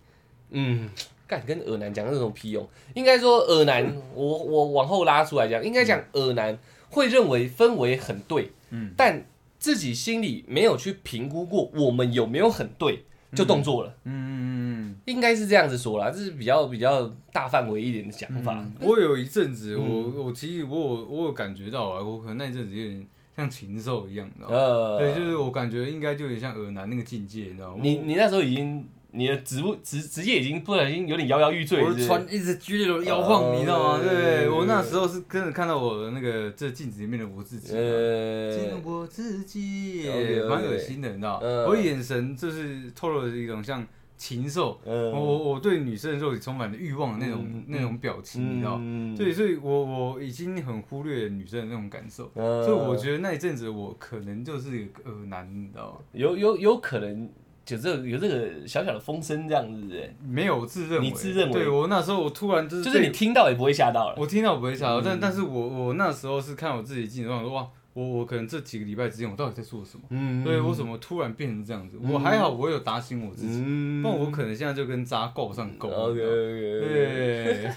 [0.49, 0.89] 嗯，
[1.25, 2.67] 干跟耳男讲那种屁用？
[2.93, 9.25] 应该说耳男，我我往后拉出来讲，应该讲耳男会认为氛围很对，嗯，但
[9.57, 14.35] 自己心里没有去评估过我们有没有很对，就动作了，嗯嗯
[14.89, 18.55] 嗯应该是这样子说啦，这是比较比较大范围一点的想法。
[18.59, 19.79] 嗯，我有一阵子，嗯。
[19.79, 24.55] 我我其实我有我有感觉到啊，我可能那一阵子有点像禽兽一样，你知道吗？
[24.55, 27.79] 呃，对，就是我感觉应该就有点像耳男那个境界，你知道吗？
[27.81, 33.99] 你你那时候已经你的职务职职业已经不小心有点摇摇欲坠，我的船一直剧烈的摇晃，你知道吗？
[33.99, 37.67] 哦对我那时候是真的看到我的那个这镜子里面的我自己。
[37.69, 40.09] 见呃，我自己
[40.49, 41.39] 蛮恶心的，你知道？
[41.39, 43.85] 吗我眼神就是透露着一种像
[44.17, 45.11] 禽兽，嗯。
[45.11, 48.77] 我我我对女生的肉体充满了欲望的那种嗯那种表情，你知道？
[48.81, 52.63] 嗯对，所以我我已经很忽略女生的那种感受，嗯。
[52.63, 55.97] 所以我觉得那一阵子我可能就是一个耳男，你知道吗？
[56.13, 57.29] 有有有可能
[57.65, 61.53] 就这有这个小小的风声这样子，没有我自认为，你自认为。
[61.53, 64.15] 对我那时候我突然就是就是你听到也不会吓到了。
[64.17, 65.03] 我听到我不会吓到，嗯。
[65.05, 70.03] 但但是我我那时候是看我自己镜子，我说哇，我我可能这几个礼拜之间我到底在做什么？
[70.09, 71.97] 嗯对我怎么突然变成这样子？
[72.01, 75.87] 嗯我还好，我有打醒我自己，嗯不然我可能现在就跟渣够上钩。
[75.89, 77.69] OK，对，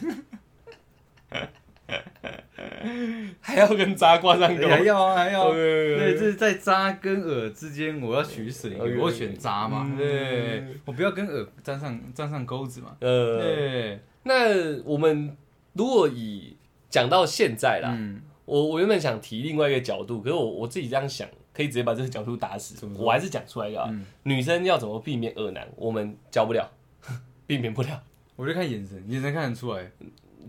[3.41, 4.67] 还要跟渣挂上钩。
[4.69, 5.53] 还要啊还要。
[5.53, 8.69] 对，这是在渣跟耳之间，我要取舍
[9.01, 15.37] 我选渣嘛，嗯对，我不要跟耳沾上沾上钩子嘛，呃，对，那我们
[15.75, 16.57] 如果以
[16.89, 23.87] 讲到现在啦，嗯，我我原本想提另外一个角度，可是我我自己这样想，可以直接把这个角度打死我还是讲出来就好。
[23.91, 26.67] 嗯女生要怎么避免恶男，我们教不了，
[27.47, 28.03] 避免不了。
[28.37, 29.91] 我就看眼神，眼神看得出来，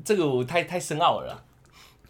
[0.05, 1.43] 这个我太太深奥了啦。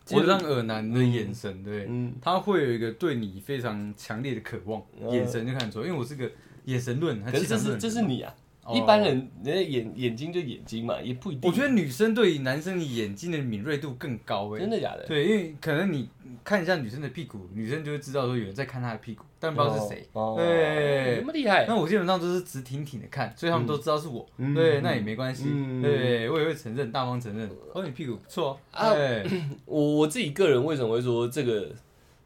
[0.06, 6.30] 基本上耳男的眼神，对，嗯，他会有一个对你非常强烈的渴望，嗯眼神就看得出来，因为我是个
[6.66, 8.40] 眼神论，可是这是这是你啊，哦
[8.74, 11.50] 一般人人家眼眼睛就眼睛嘛，也不一定。
[11.50, 15.06] 我觉得女生对于男生的眼睛的敏锐度更高哎、真的假的？
[15.08, 16.10] 对，因为可能你
[16.44, 20.08] 看一下女生的屁股，女生就会知道说有人在看她的屁股，但不知道是谁。
[20.14, 21.76] 哦，对那么厉害那。
[21.76, 24.26] 我基本上都是直挺挺的看，所以他们都知道是我。
[24.38, 25.46] 嗯对，那也没关系。
[25.48, 27.50] 嗯对，我也会承认，大方承认。
[27.74, 28.60] 哦，你屁股不错。
[28.74, 29.26] 对，
[29.66, 31.72] 我 我自己个人为什么会说这个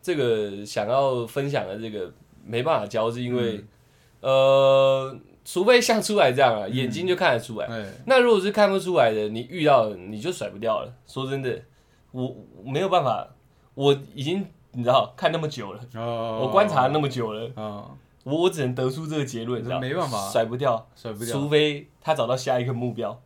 [0.01, 2.11] 这个想要分享的这个
[2.45, 3.67] 没办法教，是因为、嗯
[4.21, 7.67] 呃，除非像出来这样啊，眼睛就看得出来。
[7.67, 10.93] 哎，那如果是看不出来的，你遇到你就甩不掉了。
[11.07, 11.61] 说真的，
[12.11, 13.27] 我我没有办法，
[13.73, 17.89] 我已经你知道看那么久了，哦我观察那么久了，啊，
[18.23, 20.29] 我我只能得出这个结论，你知道没办法。
[20.29, 21.33] 甩不掉，甩不掉。
[21.33, 23.19] 除非他找到下一个目标，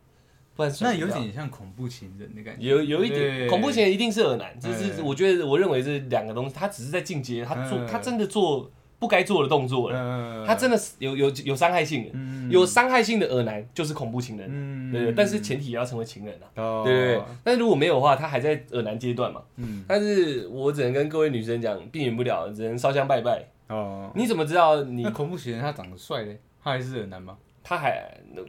[0.54, 2.66] 不然甩那有点像恐怖情人的感觉。
[2.66, 7.86] 有有一点恐怖情人一定是耳男，这是哎我觉得我认为是两个东西，他只是在进阶，他做嗯。
[7.86, 16.82] 他真的做不该做的动作了，嗯他真的是有有有伤害性的，嗯有伤害性的耳男就是恐怖情人，嗯对对，但是前提也要成为情人啊，哦。
[16.84, 19.84] 对对对，但是如果没有的话，他还在耳男阶段嘛，嗯。
[19.86, 23.44] 但是我只能跟各位女生讲，避免不了，只能烧香拜拜。
[23.68, 27.36] 哦，你怎么知道你恐怖情人他长得帅嘞，他还是耳男吗？
[27.68, 28.00] 他还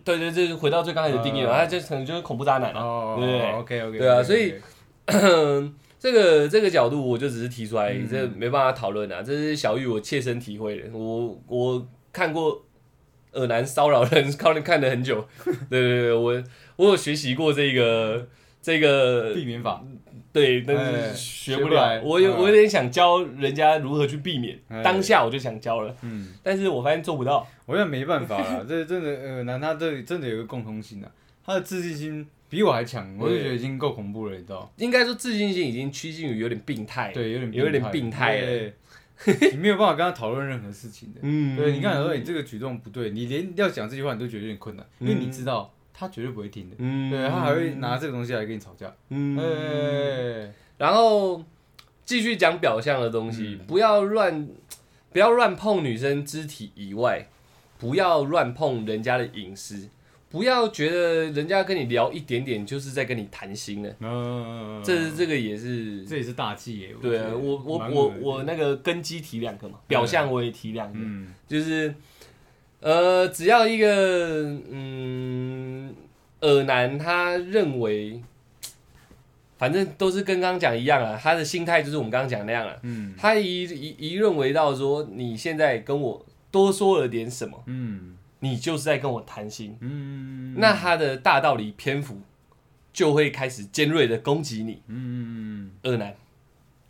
[0.06, 2.80] 对对，这就回到最刚开始的定义了，哦他就可能就是恐怖渣男了。
[2.80, 4.54] 哦对不对，OK OK，对啊所以
[6.00, 9.22] 这个这个角度我就只是提出来，嗯这没办法讨论啊。
[9.24, 12.64] 这是小玉我切身体会的，我我看过
[13.34, 15.28] 耳男骚扰人， 看看了很久。
[15.70, 16.44] 对对对，我
[16.76, 18.28] 我有学习过这个
[18.62, 19.84] 这个避免法，
[20.32, 22.02] 对，但哎是学不了。
[22.04, 27.48] 我有嗯我有点想教人家如何去避免，哎当下我就想教了，嗯，但是我发现做不到。
[27.66, 31.12] 我也没办法了，这真的呃，男他这真的有一个共通性啊，
[31.46, 34.72] 他的自信心比我还强，我就觉得已经够恐怖了，你知道？
[34.78, 38.72] 应该说自信心已经趋近于有点病态，对，有点有点病态了。
[39.52, 41.20] 你没有办法跟他讨论任何事情的。
[41.24, 46.76] 嗯对，你刚才说你这个举动不对，你连要讲这句话你都觉得有点困难，因为你知道他绝对不会听的。
[46.78, 48.94] 嗯对他还会拿这个东西来跟你吵架。
[49.10, 51.44] 嗯哎，然后
[52.06, 54.48] 继续讲表象的东西，嗯不要乱，
[55.12, 57.28] 不要乱碰女生肢体以外，
[57.80, 59.90] 不要乱碰人家的隐私，
[60.30, 66.04] 不要觉得人家跟你聊一点点就是在跟你谈心了，嗯，这这个也是。
[66.04, 66.90] 这也是大忌耶。
[67.02, 71.34] 对啊，我我我我那个根基提两个嘛，表象我也提两个，嗯。
[71.48, 71.94] 就是
[72.82, 73.88] 呃，只要一个
[74.70, 75.96] 嗯
[76.42, 78.22] 耳男他认为，
[79.58, 83.16] 反正都是跟刚刚讲一样啊，他的心态就是我们刚刚讲那样啊，嗯。
[83.18, 92.22] 他一一一认为到说你现在跟我多说了点什么，嗯你就是在跟我谈心，嗯，那他的大道理篇幅
[92.94, 94.82] 就会开始尖锐的攻击你。
[94.88, 96.16] 嗯，恶男，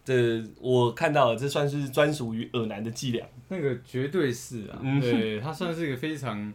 [0.04, 3.26] 这我看到了，这算是专属于恶男的伎俩。
[3.50, 5.00] 那个绝对是啊，嗯。
[5.00, 6.54] 对他算是一个非常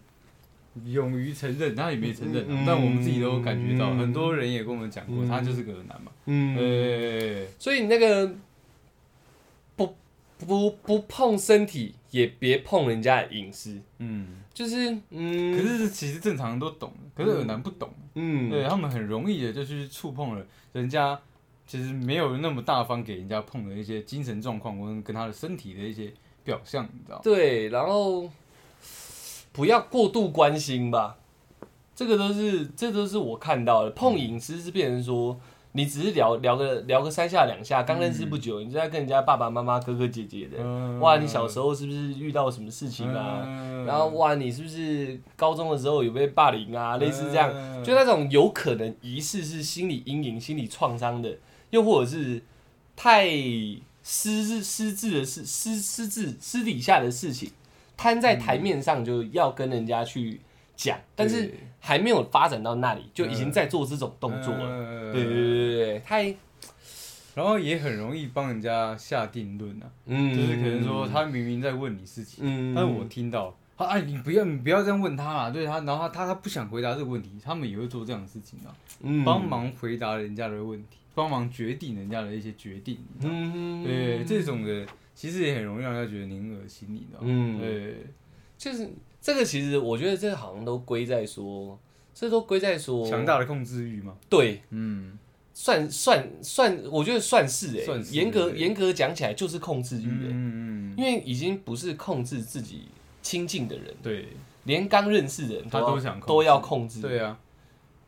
[0.85, 2.65] 勇于承认，他也没承认啊、嗯。
[2.67, 3.99] 但我们自己都感觉到，嗯。
[3.99, 5.29] 很多人也跟我们讲过，嗯。
[5.29, 6.13] 他就是个恶男嘛。
[6.27, 8.35] 嗯，对，所以那个
[9.75, 9.97] 不
[10.39, 21.19] 不不碰身体，也别碰人家的隐私，嗯，就是嗯，可是其实正常人都懂，可是恶男不懂，嗯，对他们很容易的就去触碰了人家。
[21.65, 26.13] 其实没有那么大方给人家碰的一些精神状况，或者跟他的身体的一些
[26.45, 27.21] 表象，你知道吗？
[27.25, 28.29] 对，然后
[29.53, 31.17] 不要过度关心吧，
[31.95, 33.91] 这个都是这都是我看到的。
[33.93, 35.41] 碰隐私是变成说，
[35.75, 43.43] 你只是聊聊个聊个三下两下，刚认识不久，你就在跟人家爸爸妈妈、哥哥姐姐的，嗯哇，你小时候是不是遇到什么事情啊？
[43.47, 46.99] 嗯然后哇，你是不是高中的时候有被霸凌啊？
[46.99, 51.39] 类似这样，嗯就那种有可能疑似是心理阴影、心理创伤的，
[51.71, 52.43] 又或者是
[52.95, 53.27] 太
[54.03, 57.51] 私私自的事、私私自私底下的事情，
[57.97, 60.41] 摊在台面上就要跟人家去
[60.77, 64.65] 讲，但是对还没有发展到那里，就已经在做这种动作了。
[64.65, 66.35] 了对对对对对，太
[67.35, 79.25] 然后也很容易帮人家下定论啊，嗯，就是可能说他明明在问你事情，嗯，但是我听到他哎你不要你不要这样问他啦，对他，然后他他他不想回答这个问题，他们也会做这样的事情啊，嗯。
[79.25, 87.27] 帮忙回答人家的问题，帮忙决定人家的一些决定，嗯，对这种的其实也很容易让人家觉得你很恶心，你知道吗？
[87.29, 87.59] 嗯。
[87.59, 88.07] 对，
[88.59, 88.91] 就是
[89.23, 91.79] 这个，其实我觉得这好像都归在说，
[92.13, 95.19] 这都归在说强大的控制欲嘛，对，嗯。
[95.55, 98.59] 算算算，我觉得算是哎、严格对。
[98.59, 102.89] 严格讲起来就是控制欲嗯哎、嗯嗯，因为已经不是控制自己
[103.21, 104.29] 亲近的人，对。
[104.65, 107.39] 连刚认识的人他都想控都要控制，对啊，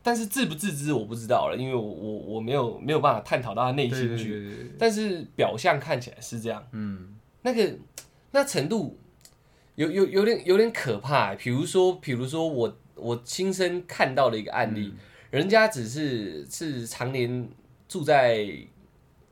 [0.02, 7.14] 但是自不自知我不知道了，因为我我我没有没有办法探讨到他内心去，對對對，但是表象看起来是这样，嗯。
[7.42, 7.76] 那个
[8.30, 8.96] 那程度
[9.76, 11.36] 有有有点有点可怕、欸。
[11.36, 14.94] 比如说，比如说我我亲身看到的一个案例，
[15.30, 17.48] 人家只是是常年
[17.88, 18.46] 住在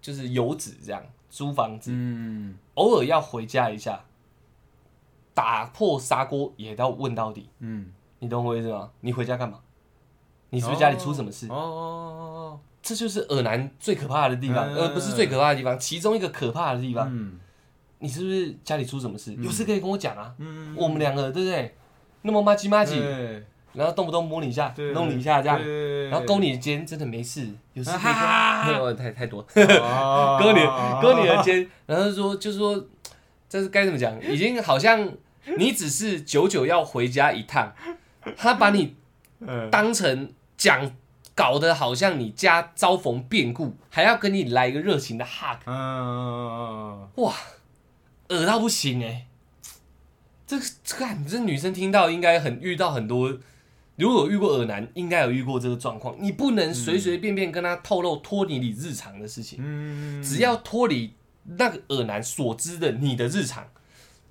[0.00, 4.04] 就是游子这样租房子，嗯偶尔要回家一下，
[5.32, 7.48] 打破砂锅也要问到底。
[7.60, 8.90] 嗯，你懂我意思吗？
[9.00, 9.60] 你回家干嘛？
[10.50, 11.46] 你是不是家里出什么事？
[11.48, 17.08] 哦哦这就是耳男最可怕的地方，嗯而不是最可怕的地方，其中一个可怕的地方。
[17.10, 17.38] 嗯
[18.02, 19.32] 你是不是家里出什么事？
[19.36, 20.34] 有事可以跟我讲啊。
[20.38, 21.74] 嗯，我们两个对不对？
[22.22, 23.00] 那么麻吉麻吉，
[23.72, 25.58] 然后动不动摸你一下，弄你一下这样，
[26.10, 28.12] 然后勾你的肩，真的没事，有事可以跟。
[28.12, 30.38] 啊没有 太太多， 哦。
[30.40, 30.60] 勾你
[31.00, 32.84] 勾你的肩，然后说就说
[33.48, 34.12] 这是该怎么讲？
[34.22, 35.08] 已经好像
[35.58, 37.72] 你只是久久要回家一趟，
[38.36, 38.94] 他把你
[39.40, 39.68] 嗯。
[39.70, 40.92] 当成讲
[41.34, 47.08] 搞得好像你家遭逢变故，还要跟你来一个热情的 hug，嗯。
[47.16, 47.34] 哇，
[48.28, 49.26] 恶到不行哎、
[50.46, 53.38] 这这看这女生听到应该很遇到很多，
[53.96, 56.16] 如果有遇过恶男，应该有遇过这个状况。
[56.18, 61.12] 你不能随随便便跟他透露脱离你日常的事情，嗯，只要脱离
[61.44, 63.66] 那个恶男所知的你的日常，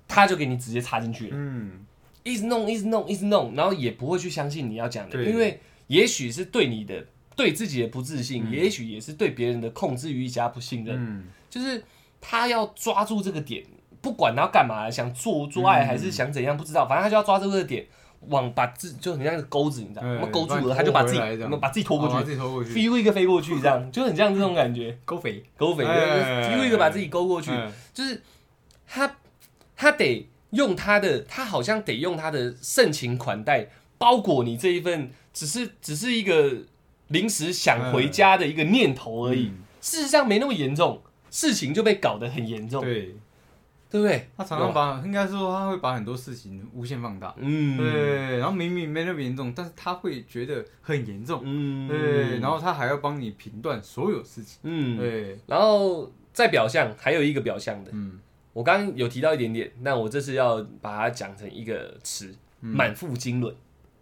[0.08, 1.86] 他就给你直接插进去了，嗯。
[2.24, 8.52] 一直弄，一直弄，一直弄，然后也不会去相信你要讲的，因为也许是对你的对自己的不自信，嗯。
[8.52, 10.96] 也许也是对别人的控制欲加不信任。
[10.98, 11.24] 嗯。
[11.50, 11.82] 就是
[12.20, 13.64] 他要抓住这个点，
[14.02, 17.86] 不管他要干嘛，想做做爱嗯还是想怎样，不知道，反正他就要抓住这个点，
[18.28, 20.18] 往把自就很像个钩子，你知道吗？
[20.22, 21.20] 嗯勾住了，他就把自己
[21.60, 28.20] 把自己拖过去，自己拖过去，飞一个飞过去，这样就很像这种感觉， 勾肥，勾飞，哎飞一个把自己勾过去，嗯就是
[28.86, 29.16] 他
[29.76, 36.52] 他得用他的，他好像得用他的盛情款待包裹你这一份，只是只是一个
[37.08, 39.46] 临时想回家的一个念头而已。
[39.46, 39.58] 嗯。
[39.80, 43.16] 事实上没那么严重，事情就被搞得很严重，对，
[43.92, 44.26] 对不对？
[44.38, 58.18] 他常常把，应该说他会把很多事情无限放大，嗯，对，然后明明没那么严重，但是他会觉得很严重，嗯，对，然后他还要帮你评断所有事情，嗯，对，然后在表象还有一个表象的，嗯，
[58.54, 63.54] 我刚刚有提到一点点，那我这次要把它讲成一个词，满腹经纶，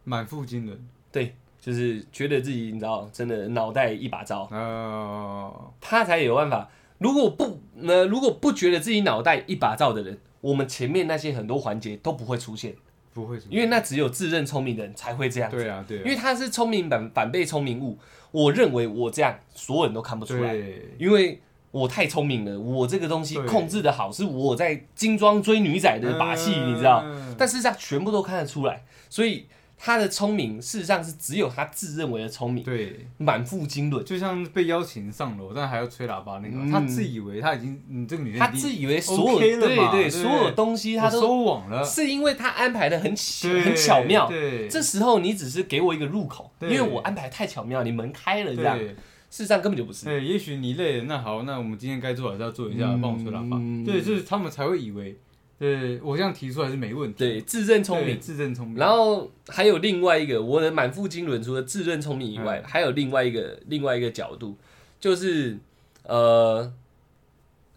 [0.05, 0.78] 满腹经纶，
[1.11, 6.68] 对，就是觉得自己你知道，真的脑袋一把糟，哦，他才有办法。
[7.01, 12.75] 如果不呃，如果不觉得自己脑袋一把照的人，我们前面那些很多环节都不会出现，
[13.15, 15.57] 不会因为那只有自认聪明的人才会这样子。
[15.57, 17.99] 对啊，对啊，因为他是聪明反反被聪明误，
[18.31, 20.55] 我认为我这样所有人都看不出来，
[20.99, 21.41] 因为
[21.71, 26.73] 我太聪明了，我这个东西控制的好，是我在精装追女仔的把戏，嗯。
[26.73, 27.03] 你知道？
[27.39, 29.47] 但事实上全部都看得出来，所以
[29.83, 34.05] 他的聪明事实上是只有他自认为的聪明，对，满腹经纶。
[34.05, 44.28] 就像被邀请上楼，但还要吹喇叭那个，嗯他自以为他已经，你这个女生他已经自以为所有 OK 了对对嘛对所有东西他我都收网了，是因为他安排的很巧对很巧妙。
[44.28, 48.76] 对，这时候你只是给我一个入口，因对为我安排太巧妙，你门开了这样。
[48.78, 48.89] 对
[49.31, 50.05] 事实上根本就不是。
[50.05, 53.57] 对，也许你累了，那好，那我们今天该做还是要做一下，嗯帮我吹喇叭。
[53.87, 55.16] 对，就是他们才会以为，
[55.61, 57.19] 对我这样提出来是没问题。
[57.19, 58.19] 对，自认聪对，明。
[58.19, 58.79] 自认聪明。
[58.79, 64.57] 然后还有另外一个，我的满腹经纶，除了自认聪明以外，嗯还有另外一个另外一个角度，
[64.99, 65.59] 就是
[66.05, 66.73] 呃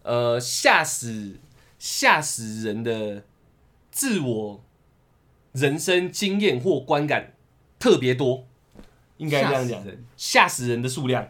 [0.02, 1.34] 呃吓死
[1.78, 3.22] 吓死人的
[3.90, 4.64] 自我
[5.52, 7.34] 人生经验或观感
[7.78, 8.46] 特别多，
[9.18, 11.28] 应该这样讲吓死，人吓死人的数量，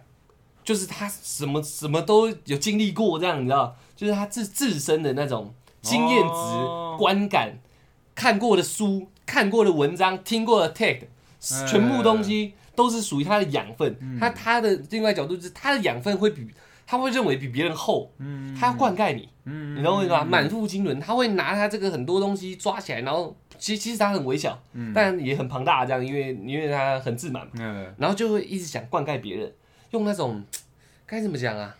[0.62, 5.52] 就是他什么什么都有经历过，这样你知道，就是他自自身的那种
[5.84, 6.96] 经验值、哦。
[6.98, 7.58] 观感，
[8.14, 11.66] 看过的书、看过的文章、听过的 tag，哎。
[11.66, 13.94] 全部东西都是属于他的养分。
[14.00, 14.18] 嗯。
[14.18, 16.48] 他他的另外角度就是他的养分会比
[16.86, 18.56] 他会认为比别人厚，嗯。
[18.58, 19.76] 他要灌溉你，嗯。
[19.76, 20.24] 你懂我意思吗？
[20.24, 24.92] 满腹经纶，他会拿他这个很多东西抓起来，然后其实其实他很微小，嗯。
[24.94, 27.52] 但也很庞大，这样，因为因为他很自满嘛。
[27.58, 27.94] 嗯。
[27.98, 29.52] 然后就会一直想灌溉别人，
[29.90, 30.42] 用那种
[31.06, 31.76] 该怎么讲啊，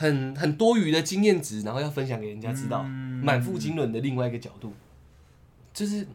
[0.00, 4.72] 很很多余的经验值，然后要分享给人家知道，嗯满腹经纶的另外一个角度，
[5.74, 6.06] 就是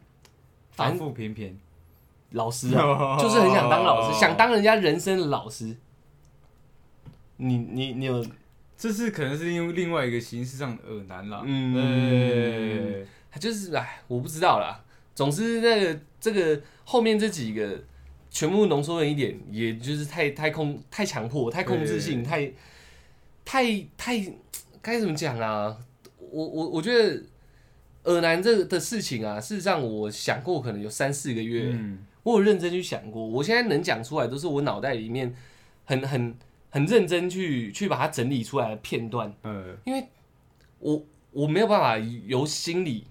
[0.72, 1.56] 反反复偏偏，
[2.30, 5.76] 老师啊，就是很想当老师， 想当人家人生的老师。
[7.36, 8.26] 你你你有
[8.76, 11.42] 这是可能是因为另外一个形式上的耳男啦。
[11.44, 14.82] 嗯，他就是哎，我不知道啦。
[15.14, 17.84] 总之，那个这个后面这几个
[18.30, 22.50] 全部浓缩了一点，也就是太太控太强迫、太控制性、太
[23.46, 23.64] 太
[23.96, 24.20] 太
[24.82, 25.78] 该怎么讲啊？
[26.18, 27.22] 我我我觉得
[28.04, 33.24] 耳男这的事情啊，事实上我想过，可能有三四个月，嗯我有认真去想过。
[33.24, 35.32] 我现在能讲出来，都是我脑袋里面
[35.84, 36.36] 很很
[36.70, 39.32] 很认真去去把它整理出来的片段。
[39.44, 40.04] 嗯，因为
[40.80, 43.06] 我我没有办法由心里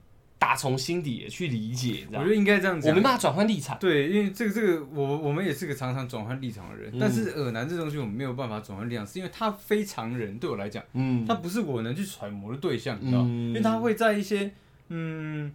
[0.45, 2.25] 打从心底的去理解，我觉？
[2.29, 2.87] 得应该这样子。
[2.87, 3.75] 我没办法转换立场。
[3.79, 14.51] 对，因为这个这个，我我们也是个常常转换立场的人，嗯但是耳男这东西我们没有办法转换立场，是因为他非常人，对我来讲，嗯，他不是我能去揣摩的对象，你知道因为他会在一些
[14.89, 15.51] 嗯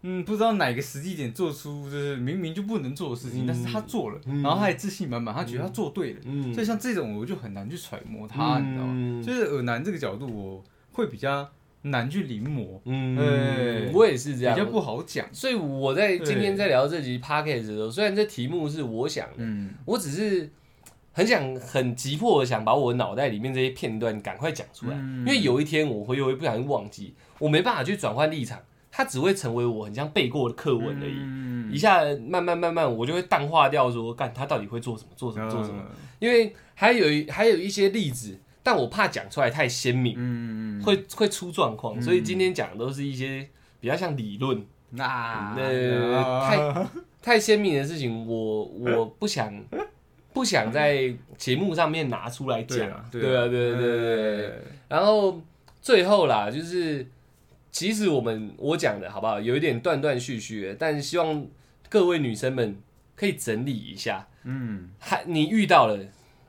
[0.00, 8.92] 嗯不知道哪个时机点做出就是明明就不能做的事情，嗯但是他做了，嗯然后他也自信满满，他觉得他做对了，嗯所以像这种我就很难去揣摩他，你知道吗？
[8.96, 11.46] 嗯就是耳男这个角度，我会比较
[11.82, 13.90] 难去临摹，嗯对。
[13.92, 15.26] 我也是这样，比较不好讲。
[15.32, 19.74] 所以我在今天在聊这集 podcast 的时候，虽然这题目是我想的，嗯。
[19.84, 20.50] 我只是
[21.12, 25.18] 很想很急迫的想把我脑袋里面这些片段赶快讲出来，嗯。
[25.20, 28.60] 因为有一天我会又会不小心忘记，我没办法去转换立场，
[28.90, 31.16] 它只会成为我很像背过的课文而已。
[31.18, 31.72] 嗯。
[31.72, 35.82] 一下慢慢慢慢，我就会淡化掉说，干他到底会做什么，做什么，做什么。
[35.84, 35.96] 嗯。
[36.18, 42.02] 因为还有一还有一些例子，但我怕讲出来太鲜明，嗯，会会出状况，嗯。
[42.02, 43.48] 所以今天讲的都是一些
[43.80, 46.86] 比较像理论，那呃，太
[47.20, 49.52] 太鲜明的事情，我我不想
[50.32, 52.78] 不想在节目上面拿出来讲。
[52.78, 54.52] 对啊，对啊，对对。
[54.88, 55.40] 然后
[55.80, 57.06] 最后啦，就是
[57.70, 61.46] 其实我们我讲的好不好，有一点断断续续的，但是希望
[61.88, 62.76] 各位女生们
[63.16, 65.98] 可以整理一下，嗯，还你遇到了，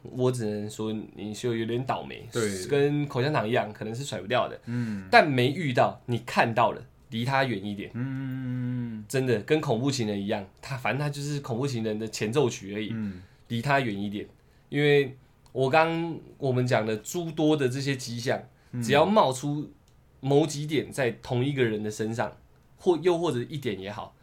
[0.03, 4.59] 我只能说你就有点倒霉，对跟口香糖一样，可能是甩不掉的。
[4.65, 14.27] 嗯但没遇到，你看到了，离他远一点，嗯真的跟恐怖情人一样，他反正他就是恐怖情人的前奏曲而已，嗯离他远一点。
[14.69, 15.15] 因为
[15.51, 18.41] 我刚我们讲的诸多的这些迹象，
[18.71, 19.71] 嗯只要冒出
[20.19, 22.35] 某几点在同一个人的身上，
[22.77, 24.15] 或又或者一点也好，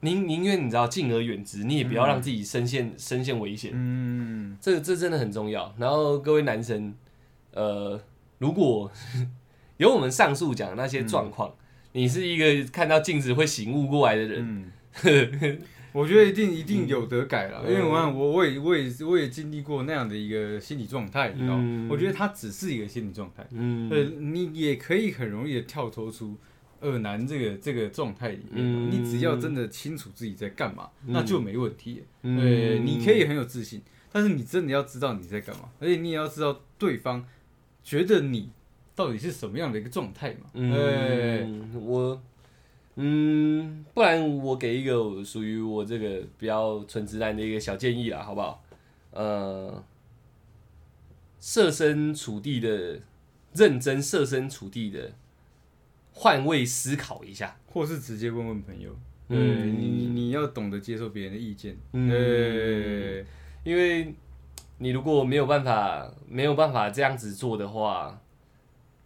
[0.00, 3.72] 宁宁愿你知道敬而远之，你也不要让自己深陷深陷危险。
[3.74, 4.56] 嗯。
[4.60, 5.74] 这这真的很重要。
[5.78, 6.94] 然后各位男生，
[7.52, 8.00] 呃，
[8.38, 8.90] 如果
[9.78, 11.52] 有我们上述讲的那些状况，
[11.92, 14.70] 你是一个看到镜子会醒悟过来的人，
[15.04, 15.58] 嗯，
[15.92, 17.72] 我觉得一定一定有得改了，嗯。
[17.72, 21.56] 因为我看我我也我也我也经历过那样的一个心理状态，你知道？
[21.88, 26.36] 我觉得它只是一个心理状态，嗯，对，你也可以很容易的跳脱出
[26.80, 32.04] 二男这个这个状态里面，嗯你只要真的清楚自己在干嘛，嗯那就没问题。
[32.22, 37.26] 嗯对，你可以很有自信，但是你真的要知道你在干嘛，而且你也要知道对方
[37.82, 38.50] 觉得你
[38.94, 40.50] 到底是什么样的一个状态嘛。
[40.52, 42.22] 对，嗯，我，
[42.96, 48.64] 嗯，不然我给一个属于我这个比较纯直男的一个小建议啦，好不好？
[49.10, 49.82] 呃，
[51.40, 53.00] 设身处地的，
[53.54, 55.12] 认真设身处地的
[56.18, 57.56] 换位思考一下。
[57.66, 58.90] 或是直接问问朋友，
[59.28, 59.78] 嗯。
[59.80, 62.08] 你你你要懂得接受别人的意见，嗯。
[62.08, 63.24] 对，
[63.62, 64.12] 因为
[64.78, 68.20] 你如果没有办法没有办法这样子做的话，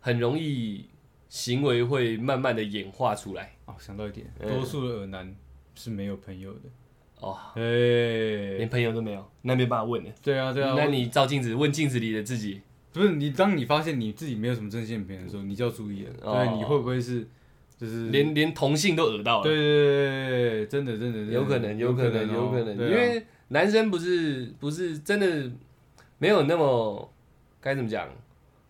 [0.00, 0.86] 很容易
[1.28, 3.56] 行为会慢慢的演化出来。
[3.66, 4.48] 哦，想到一点，嗯。
[4.48, 5.34] 多数的耳男
[5.74, 6.60] 是没有朋友的，
[7.20, 7.62] 哦，哎。
[8.56, 10.10] 连，朋友都没有，那没办法问了。
[10.22, 12.62] 对啊对啊，那你照镜子问镜子里的自己，
[12.92, 17.26] 不是你，当你发现你自己没有什么正线朋友的时候，你就要注意了，哦对，你会不会是
[17.78, 19.44] 就是连连同性都耳到了。
[19.44, 25.50] 对对对对对，真的真的真的有可能，有可能，有可能，对啊因为男生不是不是真的
[26.18, 27.12] 没有那么
[27.60, 28.08] 该怎么讲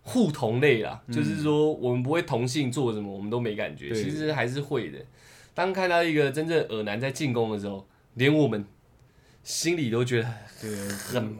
[0.03, 4.99] 互同类啦，嗯就是说我们不会同性做什么，我们都没感觉，对其实还是会的。
[5.55, 8.65] 当看到一个真正耳男在进攻的时候，连我们
[9.43, 10.29] 心里都觉得
[10.61, 11.37] 对，很，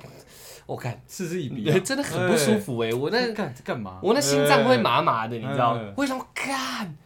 [0.73, 3.99] 我看嗤之以鼻啊，真的很不舒服哎、我那那干这干嘛？
[4.03, 5.93] 我那心脏会麻麻的，你知道嗯？
[5.97, 6.27] 为什么？
[6.35, 6.97] 看，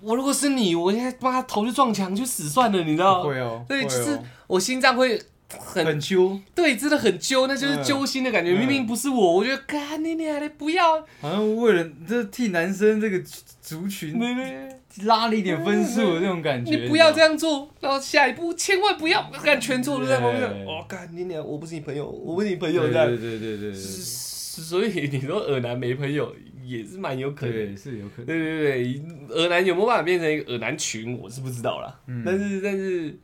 [0.00, 3.64] 我如果是你，我现在把他头就撞墙去死算了，你知哎，道？
[3.68, 8.50] 对就是我心脏会很很揪，对，真的很揪，那就是嗯揪心的感觉。
[8.50, 11.00] 嗯明明不是我，我觉得，干你娘的，不要！
[11.20, 13.22] 好像为了这替男生这个
[13.62, 14.18] 族群
[15.04, 20.48] 拉了一点分数的那种感觉，你不要这样，做，然后下一步千万不要干全错都在旁边。
[20.48, 23.08] 对哦，干你娘，我不是你朋友，我不是你朋友对这样。
[23.08, 23.80] 对对对对对
[24.56, 26.34] 所以你说尔男没朋友
[26.64, 27.54] 也是蛮有可能。
[27.54, 32.00] 对，是有可能，对对对，尔男有没有办法变成一个尔男群，我是不知道啦。
[32.06, 33.14] 嗯但是但是，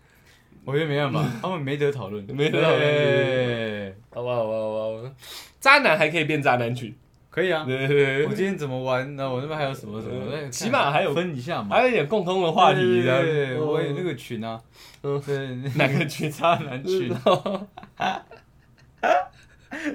[0.67, 5.11] 我觉得没办法，他们没得讨论，没得讨论好吧好吧好吧，
[5.59, 6.95] 渣男还可以变渣男群。
[7.33, 7.65] 可以啊。
[7.67, 9.17] 对对对，我今天怎么玩？
[9.17, 10.49] 那我那边还有什么什么？
[10.51, 11.75] 起码还有分一下嘛。
[11.75, 14.61] 还有一点共通的话题，对对对哦我有那个群啊，
[15.03, 15.21] 嗯。
[15.27, 16.31] 对，哪个群？
[16.31, 17.11] 渣男群，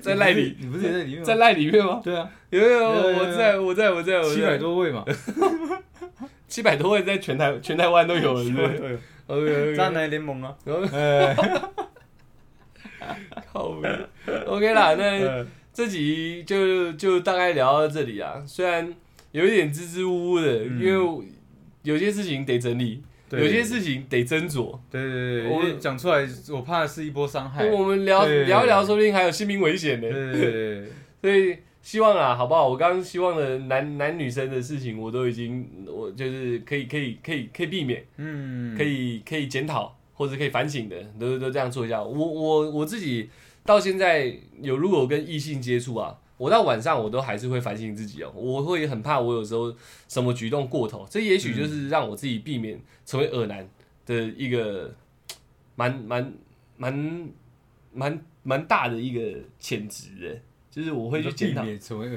[0.01, 1.23] 在赖里，你不是也在里面吗？
[1.23, 2.01] 在赖里面吗？
[2.03, 5.05] 对啊，有有我在我在我在我七百多位嘛，
[6.49, 8.67] 七百多位在全台全台湾都有了， 是不是？
[8.79, 10.55] 对？OK 渣男联盟啊，
[10.91, 11.35] 哎，
[13.53, 13.75] 靠
[14.47, 18.43] OK 啦，那嗯这集就就大概聊到这里啊。
[18.47, 18.91] 虽然
[19.31, 21.25] 有一点支支吾吾的，嗯因为
[21.83, 24.75] 有些事情得整理，对有些事情得斟酌。
[24.89, 27.69] 对对对，我因为讲出来，我怕是一波伤害。
[27.69, 30.31] 我们聊对聊一聊，说不定还有性命危险呢对。
[30.31, 30.89] 对对对，
[31.21, 32.67] 所以希望啊，好不好？
[32.67, 42.01] 我刚刚希望的男男女生的事情，我都已经我就是可以可以可以可以避免，嗯，可以可以检讨或者可以反省的，都都这样做一下。
[42.01, 43.29] 我我我自己
[43.67, 49.75] 到现在有如果跟异性接触啊，我到晚上我都还是会反省自己哦，我会很怕我有时候
[50.07, 53.69] 什么举动过头，这也许就是让我自己避免成为恶男
[54.05, 54.95] 的一个
[55.75, 56.33] 蛮蛮
[56.77, 57.29] 蛮
[57.91, 60.41] 蛮蛮大的一个潜质的，
[60.77, 61.63] 就是我会去检讨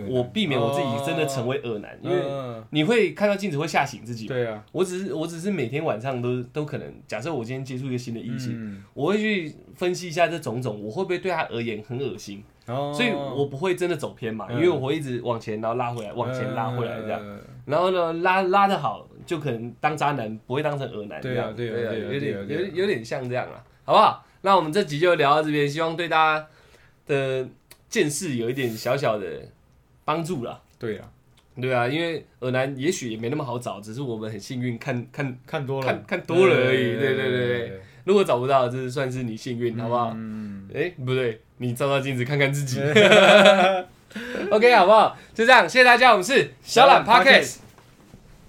[0.06, 2.62] 我避免我自己真的成为恶男，因为嗯。
[2.68, 4.26] 你会看到镜子会吓醒自己。
[4.26, 12.92] 对啊，我只是我只是每天晚上都都可能，假设我今天接触一个新的异性，嗯，我会去分析一下这种种，我会不会对他而言很恶心，哦？
[12.94, 17.40] 所以我不会真的走偏嘛，嗯因为我会一直往前，然后拉回来，往前拉回来这样，嗯。
[17.64, 24.22] 然后呢拉拉的好，就可能当渣男不会当成恶男这样，对啊对啊有点有点有点像这样啊，好不好？
[24.42, 26.46] 那我们这集就聊到这边，希望对大家
[27.06, 27.48] 的
[27.90, 29.26] 见识有一点小小的
[30.06, 30.58] 帮助啦。
[30.78, 31.10] 对啊，
[31.60, 40.12] 对啊，因为耳南也许也没那么好找，只是我们很幸运看看看多了，看看多了而已对对对对如果找不到，这是算是你幸运，好不好？
[40.16, 42.80] 嗯，哎、不对，你照照镜子看看自己。
[44.50, 45.16] OK，好不好？
[45.34, 47.58] 就这样，谢谢大家，我们是小懒 Pockets。